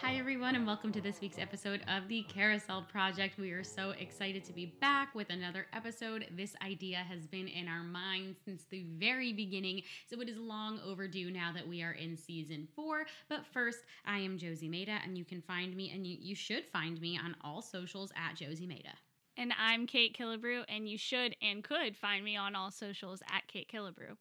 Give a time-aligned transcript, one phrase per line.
[0.00, 3.36] Hi, everyone, and welcome to this week's episode of the Carousel Project.
[3.36, 6.26] We are so excited to be back with another episode.
[6.34, 10.80] This idea has been in our minds since the very beginning, so it is long
[10.86, 13.04] overdue now that we are in season four.
[13.28, 16.64] But first, I am Josie Maida, and you can find me, and you, you should
[16.64, 18.94] find me on all socials at Josie Maida.
[19.36, 23.42] And I'm Kait Killebrew, and you should and could find me on all socials at
[23.52, 24.16] Kait Killebrew.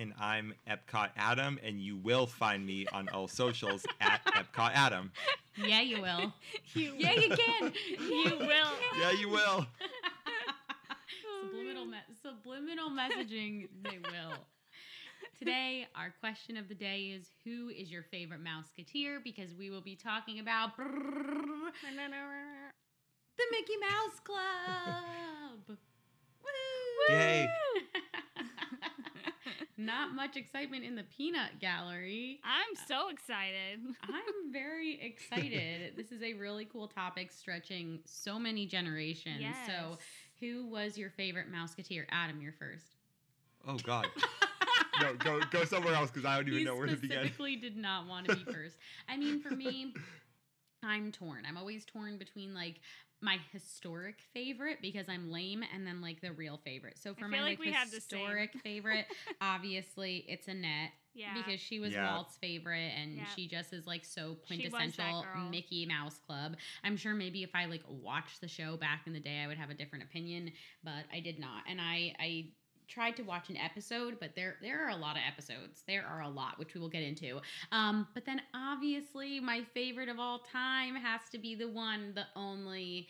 [0.00, 5.10] And I'm Epcot Adam, and you will find me on all socials at Epcot Adam.
[5.56, 6.32] Yeah, you will.
[6.74, 7.72] You yeah, you can.
[7.98, 8.72] You will.
[9.00, 9.66] Yeah, you will.
[11.42, 14.34] subliminal, me- subliminal messaging, they will.
[15.38, 19.24] Today, our question of the day is Who is your favorite Mouseketeer?
[19.24, 20.84] Because we will be talking about the
[23.50, 25.66] Mickey Mouse Club.
[25.68, 27.14] Woo!
[27.14, 27.48] Yay.
[29.78, 32.40] Not much excitement in the peanut gallery.
[32.42, 33.78] I'm uh, so excited.
[34.02, 35.92] I'm very excited.
[35.96, 39.44] this is a really cool topic stretching so many generations.
[39.66, 39.96] So,
[40.40, 42.06] who was your favorite Mouseketeer?
[42.10, 42.96] Adam, you're first.
[43.66, 44.06] Oh God.
[45.00, 47.18] No, go go somewhere else because I don't even He know where to begin.
[47.18, 48.78] I specifically did not want to be first.
[49.08, 49.94] I mean, for me,
[50.82, 51.44] I'm torn.
[51.46, 52.80] I'm always torn between like
[53.20, 56.98] my historic favorite because I'm lame, and then like the real favorite.
[56.98, 59.06] So for my like like, we have historic favorite,
[59.40, 60.90] obviously it's Annette.
[61.14, 61.34] Yeah.
[61.34, 62.14] Because she was Yeah.
[62.14, 63.24] Walt's favorite and Yeah.
[63.34, 65.24] she just is like so She was that quintessential.
[65.50, 66.54] Mickey Mouse Club.
[66.84, 69.58] I'm sure maybe if I like watched the show back in the day I would
[69.58, 70.52] have a different opinion,
[70.84, 71.64] but I did not.
[71.68, 72.52] And I I
[72.88, 75.82] tried to watch an episode, but there there are a lot of episodes.
[75.86, 77.40] There are a lot, which we will get into.
[77.70, 82.24] Um, but then obviously my favorite of all time has to be the one, the
[82.34, 83.08] only.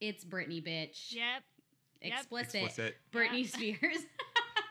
[0.00, 1.14] It's Britney, bitch.
[1.14, 1.42] Yep.
[2.02, 2.12] Yep.
[2.12, 2.54] Explicit.
[2.62, 2.96] Explicit.
[3.12, 3.76] Britney Yeah.
[3.76, 3.98] Spears.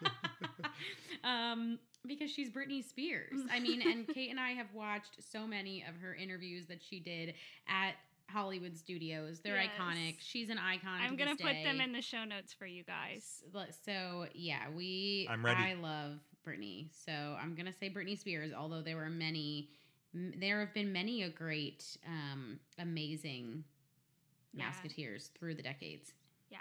[1.23, 3.39] um, because she's Britney Spears.
[3.51, 6.99] I mean, and Kate and I have watched so many of her interviews that she
[6.99, 7.33] did
[7.67, 7.93] at
[8.33, 9.39] Hollywood Studios.
[9.39, 9.71] They're Yes.
[9.79, 10.15] iconic.
[10.19, 10.99] She's an icon.
[11.01, 13.43] I'm to gonna this put them in the show notes for you guys.
[13.85, 15.27] So yeah, we.
[15.29, 15.61] I'm ready.
[15.61, 18.51] I love Britney, so I'm gonna say Britney Spears.
[18.53, 19.69] Although there were many,
[20.13, 23.63] m- there have been many a great, um, amazing
[24.53, 24.71] Yeah.
[24.71, 26.13] Mouseketeers through the decades.
[26.49, 26.59] Yeah.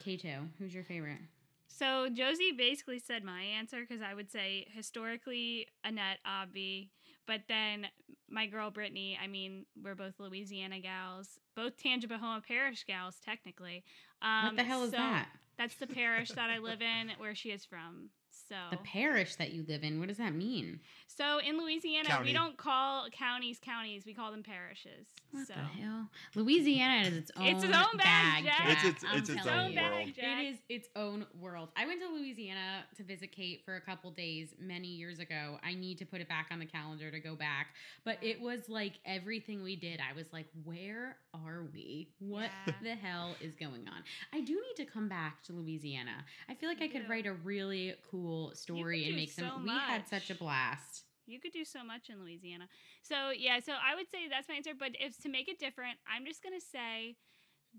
[0.00, 1.20] Kato, who's your favorite?
[1.68, 6.88] So Josie basically said my answer because I would say historically Annette Obby,
[7.30, 7.86] but then
[8.28, 9.14] my girl Britney.
[9.22, 13.84] I mean, we're both Louisiana gals, both Tangipahoa Parish gals, technically.
[14.20, 15.28] Um, what the hell is so that?
[15.56, 18.08] That's the parish that I live in, where she is from.
[18.50, 20.00] So, The parish that you live in.
[20.00, 20.80] What does that mean?
[21.06, 22.30] so in Louisiana, County.
[22.30, 25.06] we don't call counties counties; we call them parishes.
[25.32, 26.08] What so the hell?
[26.34, 27.46] Louisiana is its own.
[27.46, 28.68] It's its own bag, Jack.
[28.70, 29.80] It's its- I'm it's its own you.
[29.80, 30.08] world.
[30.16, 30.42] Jack.
[30.42, 31.68] It is its own world.
[31.76, 35.58] I went to Louisiana to visit Kait for a couple days many years ago.
[35.62, 37.68] I need to put it back on the calendar to go back.
[38.04, 40.00] But it was like everything we did.
[40.00, 42.08] I was like, where are we?
[42.18, 42.74] What Yeah.
[42.82, 44.02] the hell is going on?
[44.32, 46.24] I do need to come back to Louisiana.
[46.48, 47.10] I feel like You I could do.
[47.10, 49.44] write a really cool story and make some.
[49.44, 51.04] so we had such a blast.
[51.26, 52.66] You could do so much in Louisiana.
[53.02, 54.72] So yeah, so I would say that's my answer.
[54.78, 57.16] But if to make it different, I'm just gonna say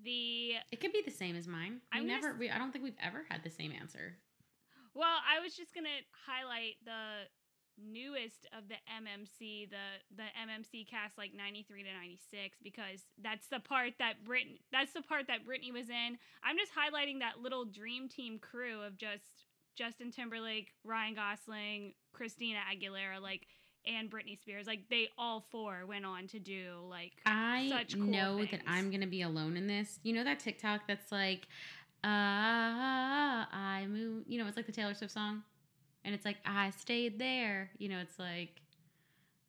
[0.03, 1.81] the It could be the same as mine.
[1.91, 2.35] I'm never.
[2.39, 4.15] we, I don't think we've ever had the same answer.
[4.93, 7.27] well, I was just gonna highlight the
[7.77, 13.59] newest of the MMC, the the MMC cast like 93 to 96 because that's the
[13.59, 16.17] part that Brit that's the part that Britney was in.
[16.43, 19.47] I'm just highlighting that little dream team crew of just
[19.81, 23.47] Justin Timberlake, Ryan Gosling, Christina Aguilera, like
[23.87, 24.67] and Britney Spears.
[24.67, 28.61] Like they all four went on to do like I such cool know that.
[28.67, 29.99] I'm gonna be alone in this.
[30.03, 31.47] You know that TikTok that's like,
[32.03, 34.25] ah, I move.
[34.27, 35.41] You know, it's like the Taylor Swift song,
[36.05, 37.71] and it's like I stayed there.
[37.79, 38.61] You know, it's like.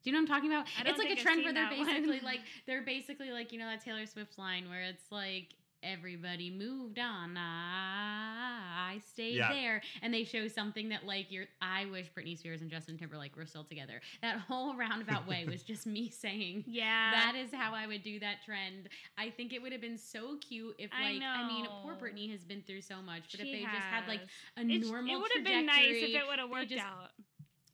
[0.03, 0.67] Do you know what I'm talking about?
[0.85, 1.87] It's like a trend where they're that one.
[1.87, 6.51] basically like they're basically like you know that Taylor Swift line where it's like everybody
[6.51, 9.53] moved on, I stayed Yeah.
[9.53, 11.47] there, and they show something that like you're.
[11.61, 14.01] I wish Britney Spears and Justin Timberlake were still together.
[14.23, 17.11] That whole roundabout way was just me saying yeah.
[17.13, 18.89] that is how I would do that trend.
[19.19, 22.31] I think it would have been so cute if, I like, I, mean, poor Britney
[22.31, 24.21] has been through so much, but if She they just had like
[24.57, 27.11] a It's- normal It would have been nice if it would have worked just- out.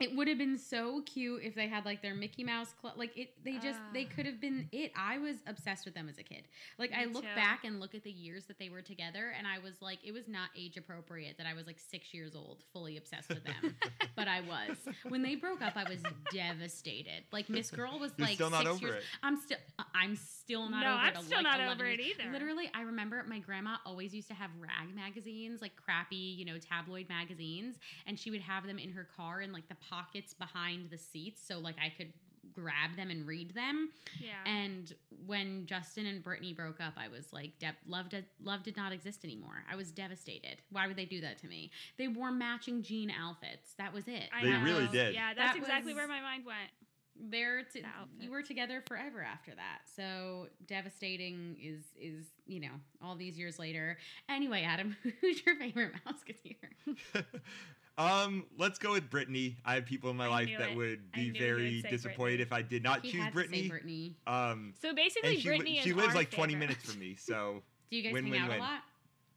[0.01, 2.95] It would have been so cute if they had like their Mickey Mouse club.
[2.97, 4.15] Like it, they just they Ah.
[4.15, 4.93] could have been it.
[4.97, 6.45] I was obsessed with them as a kid.
[6.79, 7.35] Like I look too.
[7.35, 10.13] back and look at the years that they were together, and I was like, it
[10.13, 13.75] was not age appropriate that I was like six years old, fully obsessed with them.
[14.17, 14.77] but I was.
[15.09, 16.01] When they broke up, I was
[16.33, 17.25] devastated.
[17.33, 19.03] Like Miss Girl was You're like still not six over years.
[19.03, 19.09] it.
[19.23, 19.59] I'm still.
[19.95, 21.17] I'm still not no, over I'm it.
[21.17, 21.99] at, still like, not 11 over years.
[22.17, 22.33] it either.
[22.33, 26.59] Literally, I remember my grandma always used to have rag magazines, like crappy, you know,
[26.59, 30.91] tabloid magazines, and she would have them in her car in like the pockets behind
[30.91, 32.13] the seats, so like I could
[32.53, 33.91] grab them and read them.
[34.19, 34.31] Yeah.
[34.51, 34.93] And
[35.27, 38.91] when Justin and Britney broke up, I was like, de- love did, love did not
[38.93, 39.63] exist anymore.
[39.71, 40.57] I was devastated.
[40.71, 41.71] Why would they do that to me?
[41.99, 43.75] They wore matching jean outfits.
[43.79, 44.25] That was it.
[44.37, 44.63] I They know.
[44.65, 45.15] really did.
[45.15, 46.71] Yeah, that's That exactly where my mind went.
[47.31, 52.71] they're to, The you were together forever after that so devastating is is you know
[53.03, 53.99] all these years later
[54.29, 56.95] anyway adam who's your favorite mouseketeer
[57.99, 59.57] um, let's go with Britney.
[59.65, 60.77] I have people in my I life that it.
[60.77, 62.43] would be very disappointed Britney.
[62.43, 63.71] if I did not he choose Britney.
[63.71, 67.01] britney Um, So basically, she, li- Britney is she lives our like 20 minutes from
[67.01, 68.59] me, so do you guys Win, hang win, out win.
[68.59, 68.81] a lot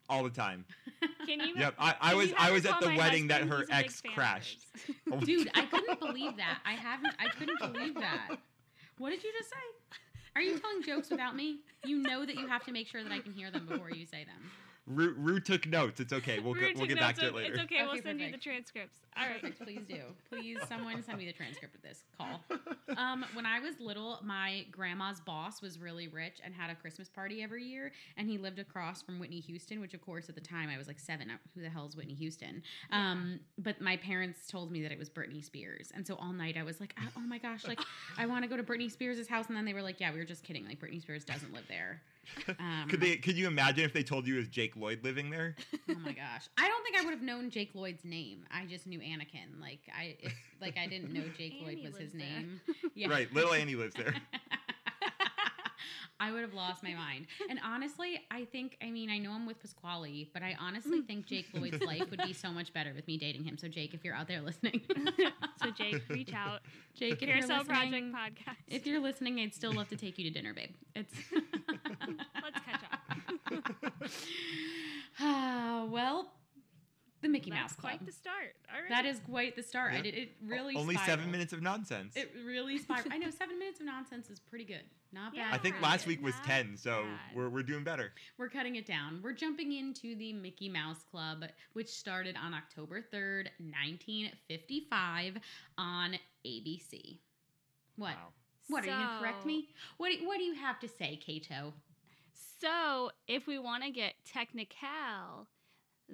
[0.09, 0.65] all the time.
[1.25, 1.53] Can you?
[1.57, 3.85] Yep, I, I was I was at the my wedding that her He's a big
[3.85, 4.59] ex crashed.
[5.11, 8.37] Oh, dude i couldn't believe that i haven't i couldn't believe that
[8.97, 9.97] what did you just say
[10.35, 13.11] are you telling jokes without me you know that you have to make sure that
[13.11, 14.51] i can hear them before you say them
[14.87, 15.99] Rue, Rue took notes.
[15.99, 16.39] It's okay.
[16.39, 17.53] We'll We're get, we'll get back to it later.
[17.53, 17.83] It's okay.
[17.83, 18.97] we'll Okay, send you the transcripts.
[19.15, 19.41] All right.
[19.41, 19.61] Perfect.
[19.61, 20.01] Please do.
[20.29, 22.41] Please, someone send me the transcript of this call.
[22.97, 27.09] Um, when I was little, my grandma's boss was really rich and had a Christmas
[27.09, 30.41] party every year, and he lived across from Whitney Houston, which, of course, at the
[30.41, 31.29] time I was like seven.
[31.29, 32.63] Uh, Who the hell is Whitney Houston?
[32.91, 36.57] Um, but my parents told me that it was Britney Spears, and so all night
[36.57, 37.79] I was like, oh, oh my gosh, like
[38.17, 40.19] I want to go to Britney Spears' house, and then they were like, yeah, we
[40.19, 40.65] were just kidding.
[40.65, 42.01] Like Britney Spears doesn't live there.
[42.59, 43.17] Um, could they?
[43.17, 45.55] Could you imagine if they told you it was Jake Lloyd living there?
[45.89, 46.49] Oh my gosh.
[46.57, 48.45] I don't think I would have known Jake Lloyd's name.
[48.51, 49.59] I just knew Anakin.
[49.59, 52.21] Like I if, like I didn't know Jake Lloyd was his there.
[52.21, 52.61] name.
[52.93, 53.07] Yeah.
[53.09, 54.13] Right, little Annie lives there.
[56.21, 57.25] I would have lost my mind.
[57.49, 61.25] And honestly, I think I mean I know I'm with Pasquale, but I honestly think
[61.25, 63.57] Jake Lloyd's life would be so much better with me dating him.
[63.57, 64.81] So Jake, if you're out there listening.
[65.63, 66.61] so Jake, reach out.
[66.93, 68.55] Jake, if you're Carousel Project listening, podcast.
[68.67, 70.69] if you're listening, I'd still love to take you to dinner, babe.
[70.95, 74.11] It's Let's catch up.
[75.19, 76.31] Ah, well,
[77.21, 77.91] the Mickey That's Mouse Club.
[77.93, 78.55] That's quite the start.
[78.73, 78.89] All right.
[78.89, 79.93] That is quite the start.
[79.93, 82.15] I did it really Only seven minutes of nonsense.
[82.15, 83.07] It really spiraled.
[83.11, 84.83] I know seven minutes of nonsense is pretty good.
[85.13, 85.49] Not Yeah.
[85.49, 85.55] bad.
[85.55, 87.35] I think pretty last week was Not ten, so bad.
[87.35, 88.13] we're we're doing better.
[88.37, 89.19] we're cutting it down.
[89.21, 95.37] We're jumping into the Mickey Mouse Club, which started on October third, nineteen fifty-five,
[95.77, 96.15] on
[96.45, 97.19] ABC.
[97.97, 98.15] What?
[98.15, 98.27] Wow.
[98.69, 99.67] What are you gonna correct me?
[99.97, 101.73] What do, What do you have to say, Kato?
[102.61, 105.47] So, if we want to get technical,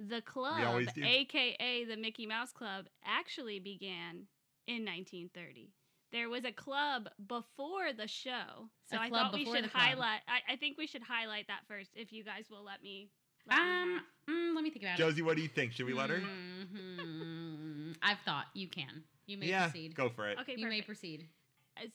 [0.08, 4.26] the club, always aka the Mickey Mouse Club, actually began
[4.66, 5.72] in 1930.
[6.12, 10.20] There was a club before the show, so A I club thought we should highlight.
[10.26, 13.10] I, I think we should highlight that first, if you guys will let me.
[13.46, 14.34] let me Um, know.
[14.34, 15.02] mm, let me think about it.
[15.02, 15.72] Josie, what do you think?
[15.72, 16.18] Should we let her?
[16.20, 17.96] Mhm.
[18.02, 18.46] I've thought.
[18.54, 19.04] You can.
[19.26, 19.94] You may yeah, proceed.
[19.94, 20.38] go for it.
[20.40, 21.28] Okay, you may proceed.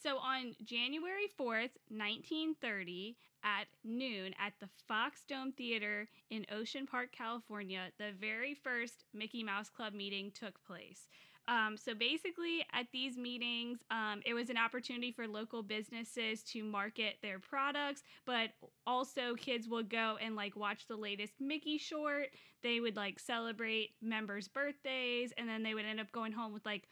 [0.02, 7.10] So on January 4th, 1930, at noon at the Fox Dome Theater in Ocean Park,
[7.12, 11.08] California, the very first Mickey Mouse Club meeting took place.
[11.48, 16.64] Um, so basically, at these meetings, um, it was an opportunity for local businesses to
[16.64, 18.52] market their products, but
[18.88, 22.28] also kids would go and like watch the latest Mickey short.
[22.62, 26.66] They would like celebrate members' birthdays, and then they would end up going home with
[26.66, 26.88] like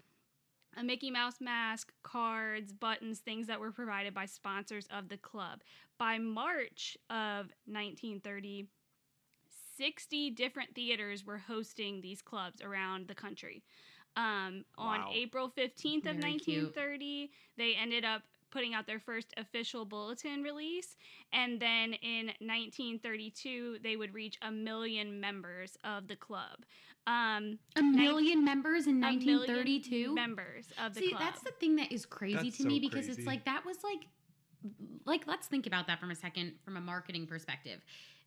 [0.77, 5.61] a Mickey Mouse mask, cards, buttons, things that were provided by sponsors of the club.
[5.97, 8.67] By March of 1930,
[9.77, 13.63] 60 different theaters were hosting these clubs around the country.
[14.15, 15.09] Um, on Wow.
[15.13, 16.75] April 15th of Very cute.
[16.75, 20.95] 1930, they ended up putting out their first official bulletin release.
[21.33, 26.59] And then in 1932, they would reach a million members of the club.
[27.07, 30.13] Um, A million members in 1932.
[30.13, 31.03] members of the club.
[31.03, 31.21] See, club.
[31.21, 33.21] that's the thing that is crazy That's to me because crazy.
[33.21, 34.01] it's like that was like
[35.05, 37.79] like let's think about that from a second from a marketing perspective.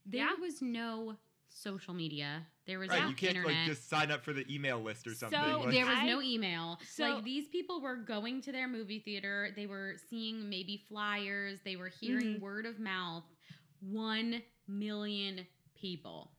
[0.06, 0.34] There Yeah.
[0.40, 1.14] was no
[1.48, 2.46] social media.
[2.66, 3.56] There was Right, no you can't internet.
[3.58, 5.38] like just sign up for the email list or something.
[5.38, 6.78] So like, there was I- no email.
[6.88, 11.60] so- like these people were going to their movie theater, they were seeing maybe flyers,
[11.64, 12.40] they were hearing Mhm.
[12.40, 13.24] word of mouth.
[13.80, 16.32] 1 million people.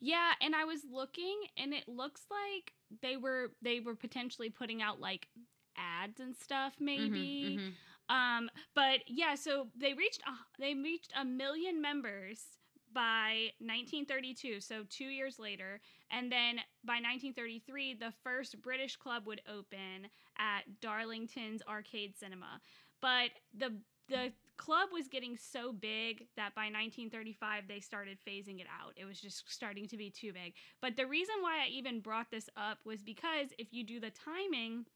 [0.00, 4.82] Yeah, and I was looking and it looks like they were they were potentially putting
[4.82, 5.28] out like
[5.76, 7.58] ads and stuff Mhm, maybe.
[7.58, 7.74] mhm.
[8.14, 12.58] Um but yeah, so they reached a, they reached a million members
[12.92, 15.80] by 1932, so two years later.
[16.10, 20.08] And then by 1933, the first British club would open
[20.38, 22.60] at Darlington's Arcade Cinema.
[23.00, 23.72] But the
[24.08, 28.92] the club was getting so big that by 1935 they started phasing it out.
[28.96, 30.54] It was just starting to be too big.
[30.80, 34.10] But the reason why I even brought this up was because if you do the
[34.10, 34.86] timing,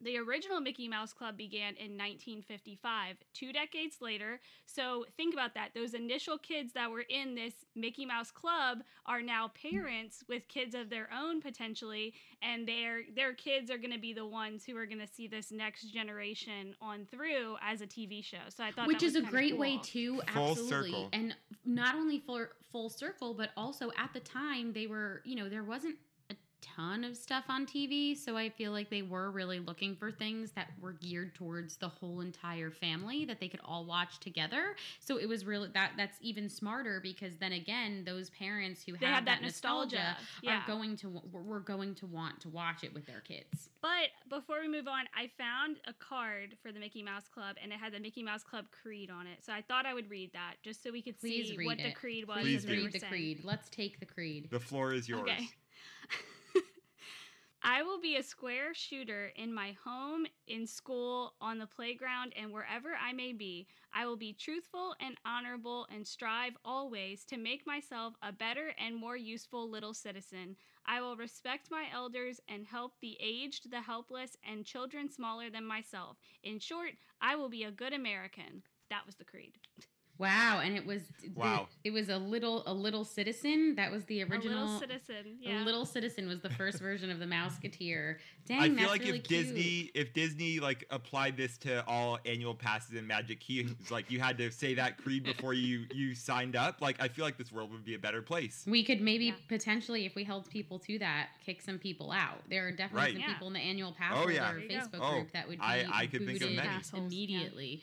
[0.00, 4.40] the original Mickey Mouse Club began in 1955, two decades later.
[4.66, 5.70] So think about that.
[5.74, 10.74] Those initial kids that were in this Mickey Mouse Club are now parents with kids
[10.74, 14.76] of their own potentially, and their their kids are going to be the ones who
[14.76, 18.38] are going to see this next generation on through as a TV show.
[18.48, 19.60] So I thought which that is was a great cool.
[19.60, 21.08] way too Full absolutely circle.
[21.12, 21.34] and
[21.64, 25.64] not only for full circle but also at the time they were you know there
[25.64, 26.15] wasn't a
[26.62, 30.50] ton of stuff on tv so i feel like they were really looking for things
[30.52, 35.16] that were geared towards the whole entire family that they could all watch together so
[35.18, 39.16] it was really that that's even smarter because then again those parents who They have
[39.16, 40.16] have that nostalgia, nostalgia.
[40.42, 40.62] Yeah.
[40.62, 44.60] are going to we're going to want to watch it with their kids But before
[44.60, 47.92] we move on, I found a card for the Mickey Mouse Club and it had
[47.92, 49.38] the Mickey Mouse Club creed on it.
[49.44, 51.78] So I thought I would read that just so we could Please see read what
[51.78, 52.40] the creed was.
[52.40, 53.12] please as we read the saying.
[53.12, 55.22] creed let's take the creed The floor is yours.
[55.22, 55.48] Okay.
[57.62, 62.52] I will be a square shooter in my home, in school, on the playground, and
[62.52, 63.66] wherever I may be.
[63.92, 68.94] I will be truthful and honorable and strive always to make myself a better and
[68.94, 70.56] more useful little citizen.
[70.86, 75.64] I will respect my elders and help the aged, the helpless, and children smaller than
[75.64, 76.18] myself.
[76.42, 78.62] In short, I will be a good American.
[78.90, 79.58] That was the creed.
[80.18, 81.68] Wow, and it was the- Wow.
[81.84, 83.74] it was a little a little citizen.
[83.74, 84.64] That was the A original.
[84.64, 85.38] little citizen.
[85.44, 85.62] A Yeah.
[85.64, 88.18] Little Citizen was the first version of the Mouseketeer.
[88.46, 88.62] Dang, it.
[88.62, 89.42] I feel that's like really if cute.
[89.46, 94.20] Disney, if Disney like applied this to all annual passes in Magic Keys, like you
[94.20, 96.80] had to say that creed before you you signed up.
[96.80, 98.64] Like I feel like this world would be a better place.
[98.66, 99.34] we could maybe Yeah.
[99.48, 102.48] potentially, if we held people to that, kick some people out.
[102.48, 103.12] There are definitely Right.
[103.14, 103.32] some Yeah.
[103.32, 104.52] people in the annual pass Oh, yeah.
[104.52, 104.74] There you go.
[104.76, 106.68] Facebook Oh, group that would oh, be I- I could think of booted many.
[106.68, 107.06] Assholes, yeah.
[107.06, 107.82] immediately.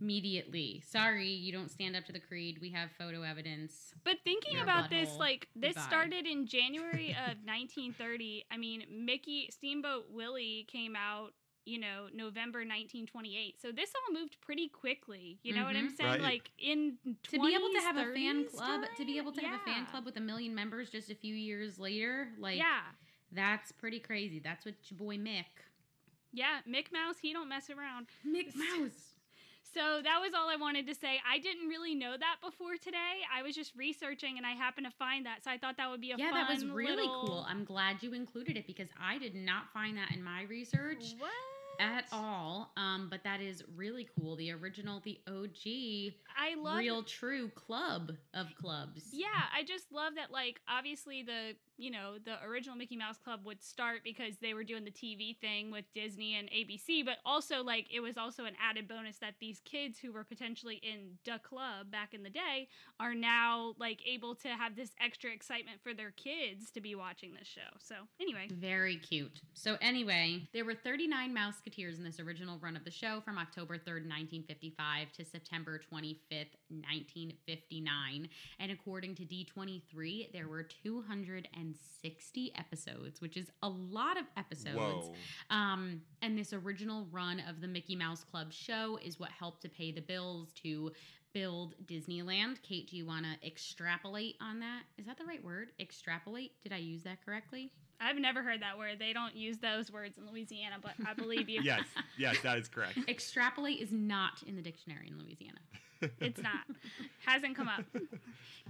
[0.00, 0.82] immediately.
[0.86, 2.58] Sorry, you don't stand up to the creed.
[2.60, 3.92] We have photo evidence.
[4.04, 5.18] But thinking Your about this, butthole.
[5.18, 5.88] like this Goodbye.
[5.88, 8.44] started in January of 1930.
[8.50, 11.32] I mean, Mickey Steamboat Willie came out,
[11.66, 13.60] you know, November 1928.
[13.60, 15.38] So this all moved pretty quickly.
[15.42, 15.96] You know what I'm Mhm.
[15.96, 16.10] saying?
[16.10, 16.20] Right.
[16.20, 16.98] Like in
[17.30, 19.64] To be able to have a fan 30s club, to be able to have a
[19.64, 22.82] fan club with a million members just a few years later, like yeah,
[23.32, 24.38] that's pretty crazy.
[24.40, 25.46] That's what your boy Mick.
[26.32, 26.60] yeah.
[26.68, 28.06] Mick Mouse, he don't mess around.
[28.26, 29.13] Mick Mouse.
[29.74, 31.20] So that was all I wanted to say.
[31.28, 33.26] I didn't really know that before today.
[33.34, 35.42] I was just researching and I happened to find that.
[35.42, 37.46] So I thought that would be a yeah, fun that was really little- cool.
[37.48, 41.30] I'm glad you included it because I did not find that in my research What?
[41.80, 42.72] At all.
[42.76, 44.36] Um, but that is really cool.
[44.36, 49.08] The original, the OG, I love real true club of clubs.
[49.12, 49.26] Yeah,
[49.56, 50.30] I just love that.
[50.30, 54.64] Like, obviously, the you know the original Mickey Mouse Club would start because they were
[54.64, 58.54] doing the TV thing with Disney and ABC, but also like it was also an
[58.62, 62.68] added bonus that these kids who were potentially in the club back in the day
[63.00, 67.34] are now like able to have this extra excitement for their kids to be watching
[67.34, 67.60] this show.
[67.78, 69.40] So anyway, Very cute.
[69.54, 71.32] So anyway, there were 39
[71.64, 76.54] Mouseketeers in this original run of the show from October 3rd, 1955 to September 25th,
[76.68, 78.28] 1959.
[78.58, 85.10] And according to D23, there were 260 episodes, which is a lot of episodes.
[85.50, 89.68] Um, and this original run of the Mickey Mouse Club show is what helped to
[89.68, 90.92] pay the bills to
[91.32, 92.58] build Disneyland.
[92.62, 94.82] Kait, do you want to extrapolate on that?
[94.98, 95.72] Is that the right word?
[95.80, 96.52] Extrapolate?
[96.62, 97.70] Did I use that correctly?
[98.00, 98.98] I've never heard that word.
[98.98, 101.60] They don't use those words in Louisiana, but I believe you.
[101.62, 101.84] Yes,
[102.18, 102.98] yes, that is correct.
[103.08, 105.58] Extrapolate is not in the dictionary in Louisiana.
[106.20, 106.60] It's not.
[107.24, 107.84] Hasn't come up.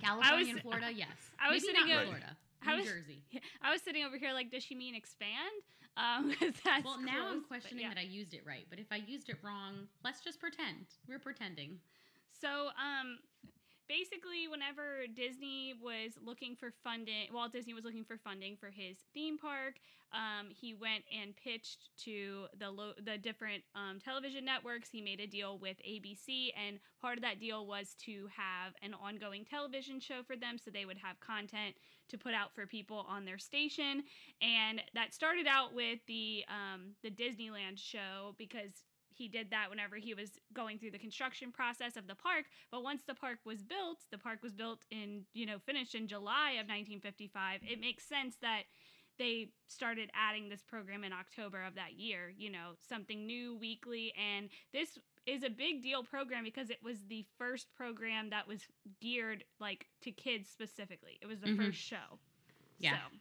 [0.00, 1.08] California was- and Florida, yes.
[1.40, 2.36] I was Maybe sitting not o- Florida.
[2.66, 3.22] I New was- Jersey.
[3.62, 5.54] I was sitting over here like, does she mean expand?
[5.96, 7.88] Um, 'cause that's Well, now I'm questioning yeah.
[7.90, 10.86] that I used it right, but if I used it wrong, let's just pretend.
[11.08, 11.78] We're pretending.
[12.40, 13.18] So, um,
[13.88, 18.98] basically, whenever Disney was looking for funding, Walt Disney was looking for funding for his
[19.12, 19.74] theme park.
[20.12, 24.88] Um, he went and pitched to the lo- the different um, television networks.
[24.90, 28.94] He made a deal with ABC, and part of that deal was to have an
[28.94, 31.74] ongoing television show for them, so they would have content
[32.08, 34.04] to put out for people on their station.
[34.40, 38.84] And that started out with the um, the Disneyland show because
[39.14, 42.46] he did that whenever he was going through the construction process of the park.
[42.70, 46.06] But once the park was built, the park was built in, you know, finished in
[46.08, 47.60] July of 1955.
[47.62, 48.64] It makes sense that
[49.16, 54.12] they started adding this program in October of that year, you know, something new weekly.
[54.18, 58.66] And this is a big deal program because it was the first program that was
[59.00, 61.18] geared like to kids specifically.
[61.22, 61.56] It was the Mhm.
[61.56, 62.18] first show.
[62.78, 62.98] Yeah.
[63.08, 63.16] So,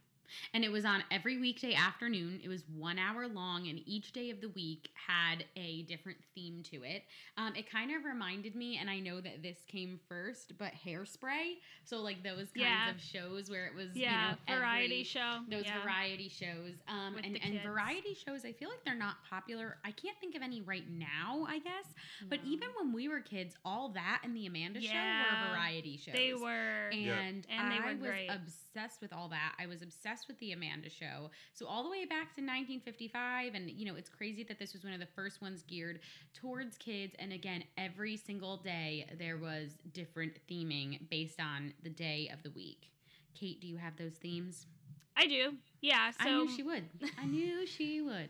[0.53, 2.39] And it was on every weekday afternoon.
[2.43, 6.63] It was one hour long, and each day of the week had a different theme
[6.71, 7.03] to it.
[7.37, 11.55] Um, it kind of reminded me, and I know that this came first, but Hairspray.
[11.85, 12.89] So like those kinds Yeah.
[12.91, 15.39] of shows where it was yeah, you know, variety every- show.
[15.49, 15.83] those yeah.
[15.83, 20.17] variety shows um and, and variety shows i feel like they're not popular i can't
[20.19, 21.85] think of any right now i guess
[22.29, 26.13] but even when we were kids all that and the amanda show were variety shows
[26.13, 27.19] they were Yeah.
[27.19, 28.29] and, And they I were was great.
[28.29, 29.53] obsessed with all that.
[29.59, 31.29] I was obsessed with the Amanda show.
[31.53, 34.83] So all the way back to 1955 and you know, it's crazy that this was
[34.83, 35.99] one of the first ones geared
[36.33, 42.29] towards kids and again, every single day there was different theming based on the day
[42.31, 42.91] of the week.
[43.33, 44.67] Kate, do you have those themes?
[45.15, 45.53] I do.
[45.81, 46.83] Yeah, so I knew she would.
[47.19, 48.29] I knew she would.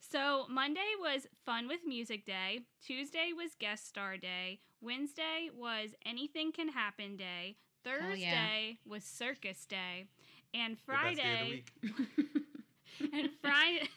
[0.00, 2.60] So Monday was Fun with Music Day.
[2.84, 4.60] Tuesday was Guest Star Day.
[4.80, 7.56] Wednesday was Anything Can Happen Day.
[7.84, 8.18] Thursday
[8.84, 8.90] yeah.
[8.90, 10.06] was Circus Day.
[10.54, 13.10] And The best day of the Friday week.
[13.12, 13.88] and Friday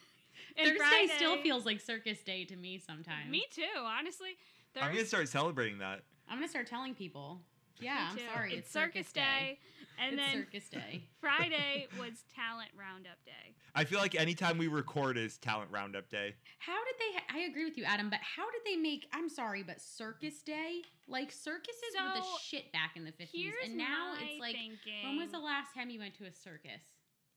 [0.58, 3.30] and Thursday Friday, still feels like circus day to me sometimes.
[3.30, 4.38] Me too, honestly.
[4.80, 6.02] I'm gonna start celebrating that.
[6.30, 7.40] I'm gonna start telling people.
[7.80, 8.56] Yeah, I'm sorry.
[8.56, 9.60] It's, Circus Day.
[10.02, 11.04] And it's then circus day.
[11.22, 13.56] Friday was Talent Roundup Day.
[13.76, 16.36] I feel like anytime we record is talent roundup day.
[16.60, 17.40] How did they?
[17.40, 18.10] I agree with you, Adam.
[18.10, 19.08] But how did they make?
[19.14, 23.54] I'm sorry, but Circus Day, like circuses were the shit back in the 50s, Here's
[23.66, 25.04] and now my it's like, thinking.
[25.04, 26.82] when was the last time you went to a circus?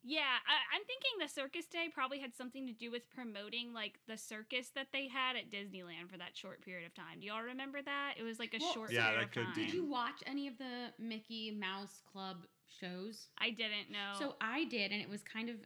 [0.09, 3.99] Yeah, I, I'm thinking the circus day probably had something to do with promoting like
[4.07, 7.19] the circus that they had at Disneyland for that short period of time.
[7.21, 8.15] Do y'all remember that?
[8.17, 9.55] It was like a Well, short Yeah, period that of could time.
[9.57, 9.65] be.
[9.65, 12.47] Did you watch any of the Mickey Mouse Club
[12.81, 13.29] shows?
[13.39, 14.19] I didn't know.
[14.19, 15.57] So I did, and it was kind of.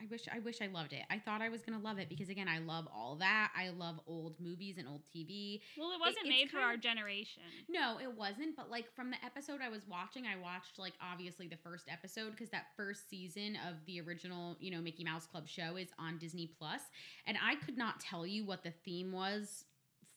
[0.00, 1.02] I wish I wish I loved it.
[1.10, 3.50] I thought I was gonna love it because again, I love all that.
[3.56, 5.60] I love old movies and old TV.
[5.76, 7.42] well, it wasn't it's made for kind our generation.
[7.68, 8.56] No, it wasn't.
[8.56, 12.30] But like from the episode I was watching, I watched like obviously the first episode
[12.30, 16.18] because that first season of the original, you know, Mickey Mouse Club show is on
[16.18, 16.82] Disney Plus,
[17.26, 19.64] and I could not tell you what the theme was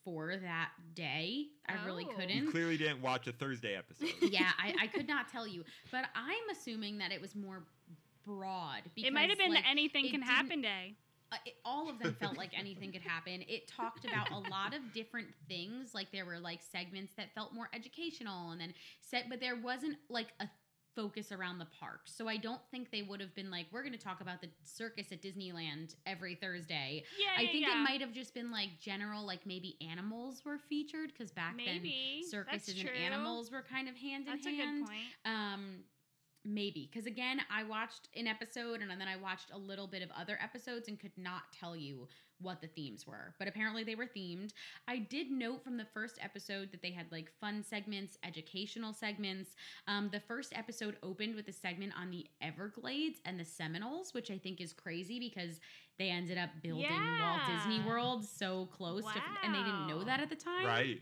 [0.04, 1.46] for that day.
[1.68, 2.12] I really Oh.
[2.12, 2.36] You couldn't.
[2.38, 4.10] You clearly didn't watch a Thursday episode.
[4.32, 7.64] yeah, I, I could not tell you, but I'm assuming that it was more
[8.26, 8.82] broad.
[8.96, 10.96] Because, it might have been like, the anything can happen day.
[11.32, 13.44] uh, it, all of them felt like anything could happen.
[13.48, 15.94] It talked about a lot of different things.
[15.94, 19.98] Like there were like segments that felt more educational, and then set, but there wasn't
[20.10, 20.48] like a
[20.96, 22.02] focus around the park.
[22.06, 24.50] So I don't think they would have been like, we're going to talk about the
[24.64, 27.04] circus at Disneyland every Thursday.
[27.20, 27.80] Yeah, I yeah, think yeah.
[27.80, 32.22] it might have just been like general, like maybe animals were featured because back Maybe
[32.22, 34.86] then circuses That's and animals were kind of hand That's in a hand.
[34.86, 35.02] good point.
[35.26, 35.76] Um,
[36.44, 40.10] maybe because again, I watched an episode and then I watched a little bit of
[40.20, 42.08] other episodes and could not tell you
[42.42, 44.52] what the themes were, but apparently they were themed.
[44.88, 49.56] I did note from the first episode that they had like fun segments, educational segments.
[49.88, 54.32] Um, the first episode opened with a segment on the Everglades and the Seminoles, which
[54.32, 55.60] I think is crazy because
[55.98, 56.86] they ended up building
[57.22, 60.66] Walt Disney World so close to, and they didn't know that at the time.
[60.66, 61.02] right.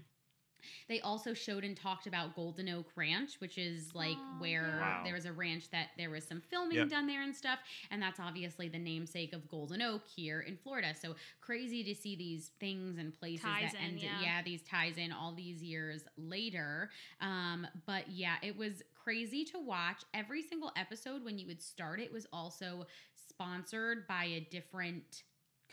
[0.88, 4.80] They also showed and talked about Golden Oak Ranch, which is like Oh, where yeah.
[4.80, 5.02] Wow.
[5.04, 6.90] there was a ranch that there was some filming Yep.
[6.90, 7.60] done there and stuff.
[7.92, 10.94] And that's obviously the namesake of Golden Oak here in Florida.
[11.00, 14.04] So crazy to see these things and places Ties that in, ended.
[14.04, 14.22] yeah.
[14.22, 16.90] Yeah, these ties in all these years later.
[17.22, 20.04] Um, but yeah, it was crazy to watch.
[20.14, 25.24] Every single episode, when you would start it, was also sponsored by a different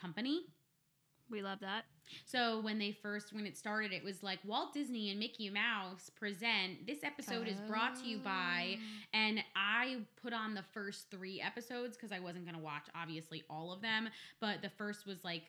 [0.01, 0.42] company.
[1.31, 1.85] We love that.
[2.25, 6.11] So when they first when it started, it was like Walt Disney and Mickey Mouse
[6.11, 6.87] present.
[6.87, 8.79] This episode is brought to you by,
[9.12, 13.73] and I put on the first three episodes because I wasn't gonna watch obviously all
[13.73, 14.09] of them,
[14.40, 15.42] but the first was like.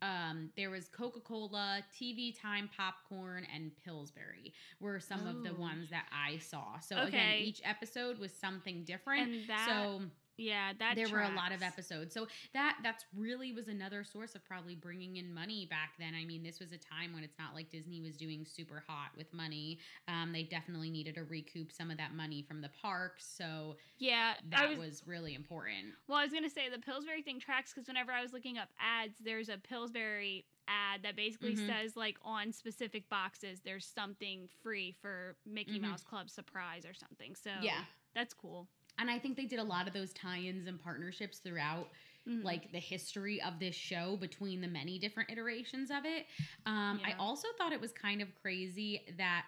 [0.00, 5.60] Um, there was Coca Cola, TV Time Popcorn, and Pillsbury were some of the Oh.
[5.60, 6.80] ones that I saw.
[6.80, 9.30] So again, each episode was something different.
[9.30, 10.02] And that, so
[10.36, 14.34] yeah, that there were a lot of episodes so that that's really was another source
[14.34, 17.38] of probably bringing in money back then i mean this was a time when it's
[17.38, 21.72] not like disney was doing super hot with money um, they definitely needed to recoup
[21.72, 26.18] some of that money from the parks so Yeah, that was, was, really important Well,
[26.18, 29.18] I was gonna say the Pillsbury thing tracks because whenever I was looking up ads,
[29.24, 31.66] there's a Pillsbury ad that basically Mhm.
[31.66, 35.82] says like on specific boxes there's something free for Mickey Mhm.
[35.82, 37.34] Mouse Club surprise or something.
[37.34, 37.82] So yeah
[38.14, 38.68] that's cool.
[38.98, 41.88] And i think they did a lot of those tie-ins and partnerships throughout
[42.26, 42.44] Mhm.
[42.44, 46.26] like the history of this show between the many different iterations of it.
[46.66, 49.46] Um, I also thought it was kind of crazy that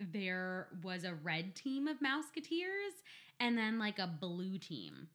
[0.00, 2.90] there was a red team of Mouseketeers
[3.38, 5.08] and then like a blue team.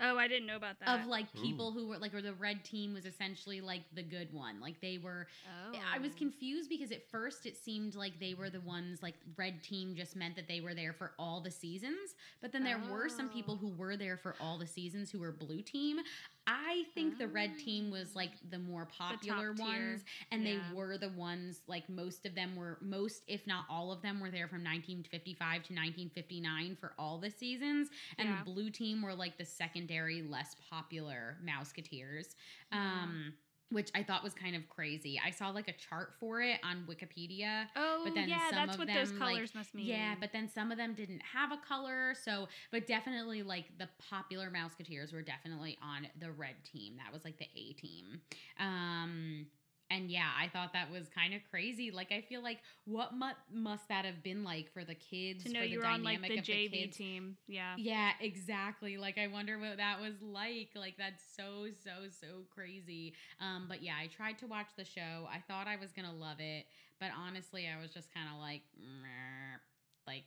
[0.00, 1.00] Oh, I didn't know about that.
[1.00, 4.32] of like people who were like, or the red team was essentially like the good
[4.32, 4.60] one.
[4.60, 5.78] Like they were oh.
[5.94, 6.18] I was oh.
[6.18, 10.16] confused because at first it seemed like they were the ones like red team just
[10.16, 13.54] meant that they were there for all the seasons, but then there were some people
[13.54, 13.58] Oh.
[13.58, 15.98] who were there for all the seasons who were blue team.
[16.46, 20.60] I think the red team was like the more popular tier, ones and yeah.
[20.70, 24.20] they were the ones like most of them were most if not all of them
[24.20, 28.38] were there from 1955 to 1959 for all the seasons and Yeah.
[28.38, 32.34] the blue team were like the secondary less popular mouseketeers
[32.72, 33.32] um
[33.70, 35.20] which I thought was kind of crazy.
[35.24, 37.66] I saw like a chart for it on Wikipedia.
[37.74, 39.86] Oh, but then yeah, that's what those them, like- colors must mean.
[39.86, 42.14] Yeah, but then some of them didn't have a color.
[42.22, 46.94] So, but definitely like the popular Mouseketeers were definitely on the red team.
[47.04, 48.20] That was like the A team.
[48.60, 49.46] Um,
[49.90, 51.90] and yeah, I thought that was kind of crazy.
[51.90, 55.50] Like, I feel like what mu- must that have been like for the kids to
[55.52, 57.36] know for the you were on like dynamic the of the JV team.
[57.46, 57.74] Yeah.
[57.78, 58.96] Yeah, exactly.
[58.96, 60.70] Like I wonder what that was like.
[60.74, 63.14] Like that's so so so crazy.
[63.40, 65.28] Um but yeah, I tried to watch the show.
[65.32, 66.66] I thought I was going to love it,
[67.00, 69.58] but honestly, I was just kind of like "Meh."
[70.06, 70.24] like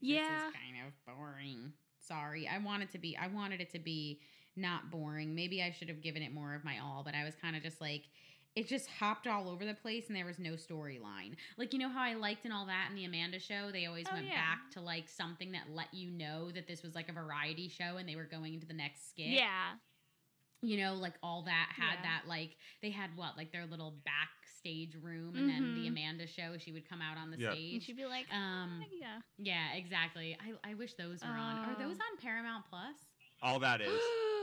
[0.00, 0.48] this Yeah.
[0.48, 1.72] is kind of boring.
[1.98, 2.48] Sorry.
[2.48, 4.20] I wanted to be I wanted it to be
[4.56, 5.34] not boring.
[5.34, 7.62] Maybe I should have given it more of my all, but I was kind of
[7.62, 8.04] just like
[8.56, 11.34] it just hopped all over the place and there was no storyline.
[11.56, 14.06] Like you know how I liked and all that in the Amanda show, they always
[14.10, 14.34] Oh, went yeah.
[14.34, 17.96] back to like something that let you know that this was like a variety show
[17.96, 19.26] and they were going into the next skit.
[19.28, 19.74] Yeah.
[20.62, 22.02] You know, like all that had Yeah.
[22.02, 25.88] that like they had what, like their little backstage room and then the Mhm.
[25.90, 27.48] Amanda show, she would come out on the Yeah.
[27.52, 27.84] And stage.
[27.84, 29.20] she'd be like, Um, "Ah, yeah.
[29.38, 30.36] Yeah, exactly.
[30.38, 31.64] I, I wish those were on.
[31.68, 31.78] Are Oh.
[31.78, 32.96] those on Paramount Plus?
[33.42, 33.88] All that is.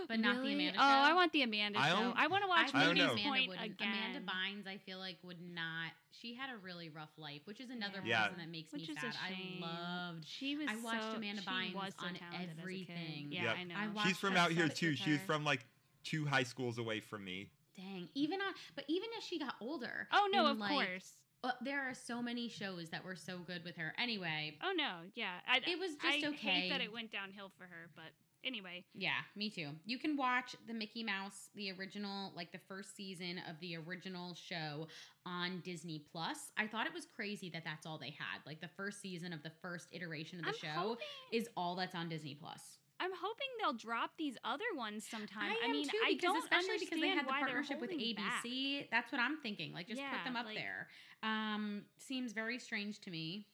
[0.10, 0.54] But not the Really?
[0.54, 2.14] Amanda Oh, I want the Amanda I show.
[2.16, 3.12] I want to watch I don't Mooney's know.
[3.12, 3.66] Amanda Point wouldn't.
[3.74, 3.90] again.
[4.16, 5.92] Amanda Bynes, I feel like would not.
[6.12, 8.24] She had a really rough life, which is another Yeah.
[8.24, 9.16] reason that makes Which me is a sad.
[9.28, 9.62] shame.
[9.62, 10.26] I loved.
[10.26, 10.70] She was.
[10.70, 12.60] I watched so, Amanda Bynes was so on talented as a kid.
[12.62, 13.28] everything.
[13.34, 13.56] Yeah, Yep.
[13.58, 13.76] I know.
[14.00, 14.92] I She's from out here too.
[14.92, 15.66] with She's from like
[16.06, 17.50] two high schools away from me.
[17.76, 18.08] Dang.
[18.16, 20.08] Even on, but even as she got older.
[20.14, 21.16] Oh no, of like, course.
[21.44, 23.94] uh, there are so many shows that were so good with her.
[23.98, 25.34] Anyway, Oh no, yeah.
[25.46, 26.38] I, it was just I okay.
[26.38, 28.14] hate that it went downhill for her, but
[28.48, 28.86] anyway.
[28.96, 29.70] Yeah, me too.
[29.86, 34.34] You can watch the Mickey Mouse, the original, like the first season of the original
[34.34, 34.88] show
[35.26, 36.52] on Disney Plus.
[36.58, 38.40] I thought it was crazy that that's all they had.
[38.46, 41.76] Like the first season of the first iteration of the I'm show hoping, is all
[41.76, 42.78] that's on Disney Plus.
[43.00, 45.52] I'm hoping they'll drop these other ones sometime.
[45.52, 48.44] I, I, mean, too, I don't especially because they had the partnership with holding back.
[48.44, 48.88] ABC.
[48.90, 49.72] That's what I'm thinking.
[49.74, 50.88] Like just put them up like- there.
[51.24, 53.48] Um, seems very strange to me.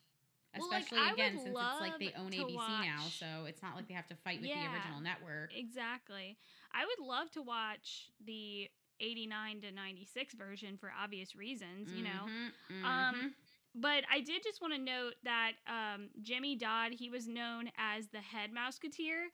[0.57, 3.87] Well, like, Especially again, since it's like they own ABC now, so it's not like
[3.87, 5.51] they have to fight with the original network.
[5.55, 6.37] Exactly.
[6.71, 12.27] I would love to watch the 89 to 96 version for obvious reasons, you know.
[12.27, 13.33] Mhm, Um, mhm.
[13.75, 18.07] But I did just want to note that um, Jimmy Dodd, he was known as
[18.09, 19.29] the head Mouseketeer.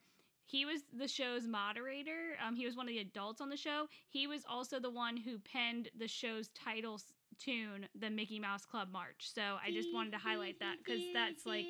[0.45, 2.37] He was the show's moderator.
[2.41, 3.87] Um, he was one of the adults on the show.
[4.07, 6.99] He was also the one who penned the show's title
[7.39, 9.31] tune, the Mickey Mouse Club March.
[9.33, 11.65] So I just wanted to highlight that because that's like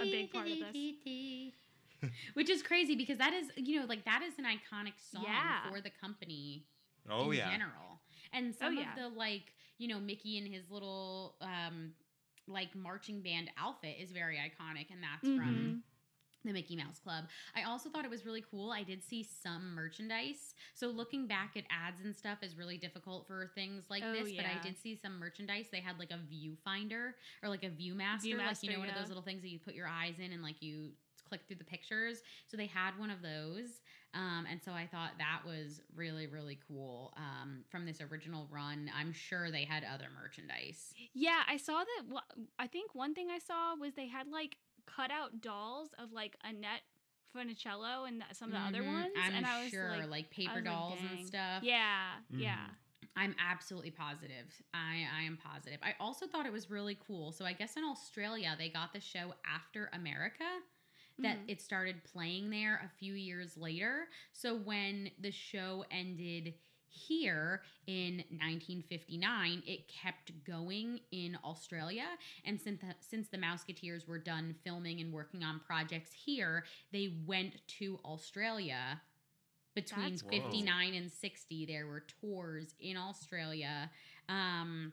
[0.00, 0.76] a big part of this.
[2.34, 5.70] Which is crazy because that is, you know, like that is an iconic song Yeah.
[5.70, 6.64] for the company
[7.10, 7.50] Oh in yeah.
[7.50, 8.00] general.
[8.32, 8.90] And some yeah.
[8.94, 11.92] of the like, you know, Mickey and his little um
[12.48, 15.36] like marching band outfit is very iconic and that's Mhm.
[15.36, 15.82] from
[16.44, 17.24] the Mickey Mouse Club.
[17.54, 18.70] I also thought it was really cool.
[18.70, 20.54] I did see some merchandise.
[20.74, 24.32] So looking back at ads and stuff is really difficult for things like Oh, this,
[24.36, 25.66] but I did see some merchandise.
[25.70, 28.94] They had like a viewfinder or like a viewmaster, like you Viewmaster, know one of
[28.94, 30.90] those little things that you put your eyes in and like you
[31.28, 32.22] click through the pictures.
[32.48, 33.80] So they had one of those.
[34.12, 38.90] Um, and so I thought that was really, really cool um, from this original run.
[38.98, 40.92] I'm sure they had other merchandise.
[41.14, 42.02] Yeah, I saw that.
[42.08, 44.56] wha- I think one thing I saw was they had like
[44.96, 46.82] cutout dolls of like Annette
[47.34, 48.92] Funicello and th- some of the other Mhm.
[48.92, 49.12] ones.
[49.16, 51.18] I'm and I was sure, like, like, paper was like, dolls dang.
[51.18, 51.62] and stuff.
[51.62, 52.40] yeah, Mhm.
[52.40, 52.66] yeah.
[53.16, 54.46] I'm absolutely positive.
[54.72, 55.78] I, I am positive.
[55.82, 57.32] I also thought it was really cool.
[57.32, 60.44] So I guess in Australia they got the show after America.
[61.18, 61.44] That Mhm.
[61.50, 64.08] it started playing there a few years later.
[64.32, 66.54] So when the show ended
[66.90, 72.06] here in 1959, it kept going in Australia.
[72.44, 77.14] And since the, since the Mouseketeers were done filming and working on projects here, they
[77.26, 79.00] went to Australia
[79.74, 80.30] between That's cool.
[80.30, 83.90] 59 and 60 there were tours in australia
[84.28, 84.92] um,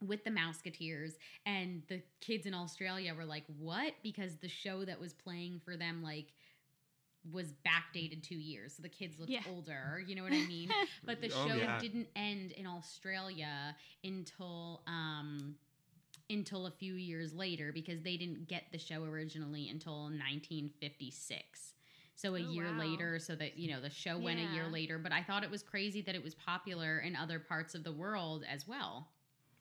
[0.00, 1.12] with the mouseketeers
[1.46, 5.76] and the kids in australia were like what because the show that was playing for
[5.76, 6.32] them like
[7.30, 9.40] was backdated two years so the kids looked Yeah.
[9.46, 10.68] older you know what i mean
[11.06, 11.78] but the Oh, show yeah.
[11.78, 15.54] didn't end in australia until um
[16.30, 21.74] until a few years later because they didn't get the show originally until 1956
[22.16, 22.78] So a Oh, year wow.
[22.78, 24.98] later, so that you know the show went a year later.
[24.98, 27.92] But I thought it was crazy that it was popular in other parts of the
[27.92, 29.08] world as well.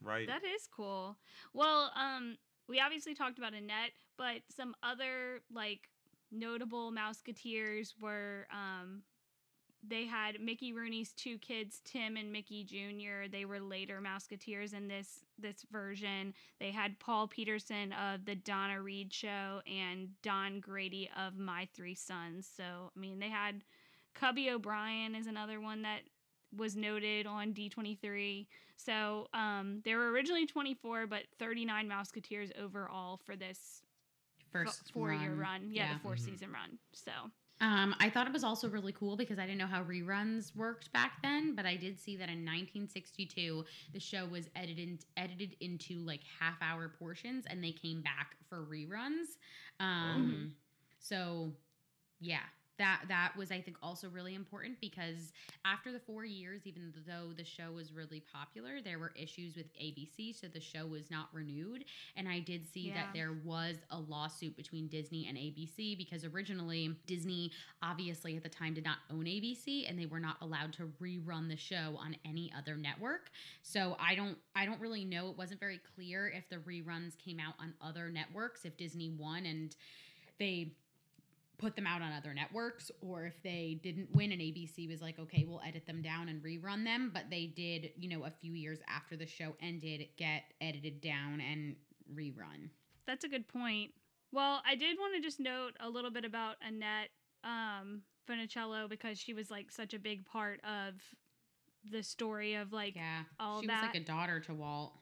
[0.01, 0.27] Right.
[0.27, 1.17] That is cool.
[1.53, 5.89] Well, um, we obviously talked about Annette, but some other like
[6.31, 9.03] notable Mouseketeers were um
[9.87, 13.27] they had Mickey Rooney's two kids, Tim and Mickey Jr.
[13.31, 16.33] They were later Mouseketeers in this this version.
[16.59, 21.95] They had Paul Petersen of the Donna Reed show and Don Grady of My Three
[21.95, 22.47] Sons.
[22.55, 23.63] So I mean they had
[24.13, 26.01] Cubby O'Brien is another one that
[26.55, 28.45] was noted on D23.
[28.75, 33.83] So um, there were originally 24, but 39 Mouseketeers overall for this
[34.51, 35.39] First four year run.
[35.39, 35.71] run.
[35.71, 35.93] Yeah, Yeah.
[35.95, 36.19] the 4 Mhm.
[36.19, 36.77] season run.
[36.93, 37.11] So
[37.61, 40.91] Um, I thought it was also really cool because I didn't know how reruns worked
[40.93, 45.99] back then, but I did see that in 1962 the show was edited edited into
[45.99, 49.37] like half hour portions, and they came back for reruns.
[49.79, 50.55] Um,
[50.99, 51.55] so
[52.19, 52.45] yeah.
[52.81, 55.31] That, that was I think also really important because
[55.65, 59.67] after the four years, even though the show was really popular, there were issues with
[59.75, 61.85] ABC, so the show was not renewed.
[62.15, 62.95] And I did see Yeah.
[62.95, 67.51] that there was a lawsuit between Disney and ABC because originally Disney
[67.83, 71.47] obviously at the time did not own ABC and they were not allowed to rerun
[71.49, 73.29] the show on any other network.
[73.61, 75.29] So I don't I don't really know.
[75.29, 79.45] It wasn't very clear if the reruns came out on other networks, if Disney won
[79.45, 79.75] and
[80.39, 80.73] they
[81.61, 85.19] put them out on other networks or if they didn't win and ABC was like
[85.19, 88.53] okay we'll edit them down and rerun them but they did you know a few
[88.53, 91.75] years after the show ended get edited down and
[92.13, 92.69] rerun
[93.11, 93.91] that's a good point.
[94.31, 97.09] Well, I did want to just note a little bit about Annette
[97.43, 100.93] um, Funicello because she was like such a big part of
[101.89, 103.81] the story of like yeah all she that.
[103.81, 104.93] was like a daughter to Walt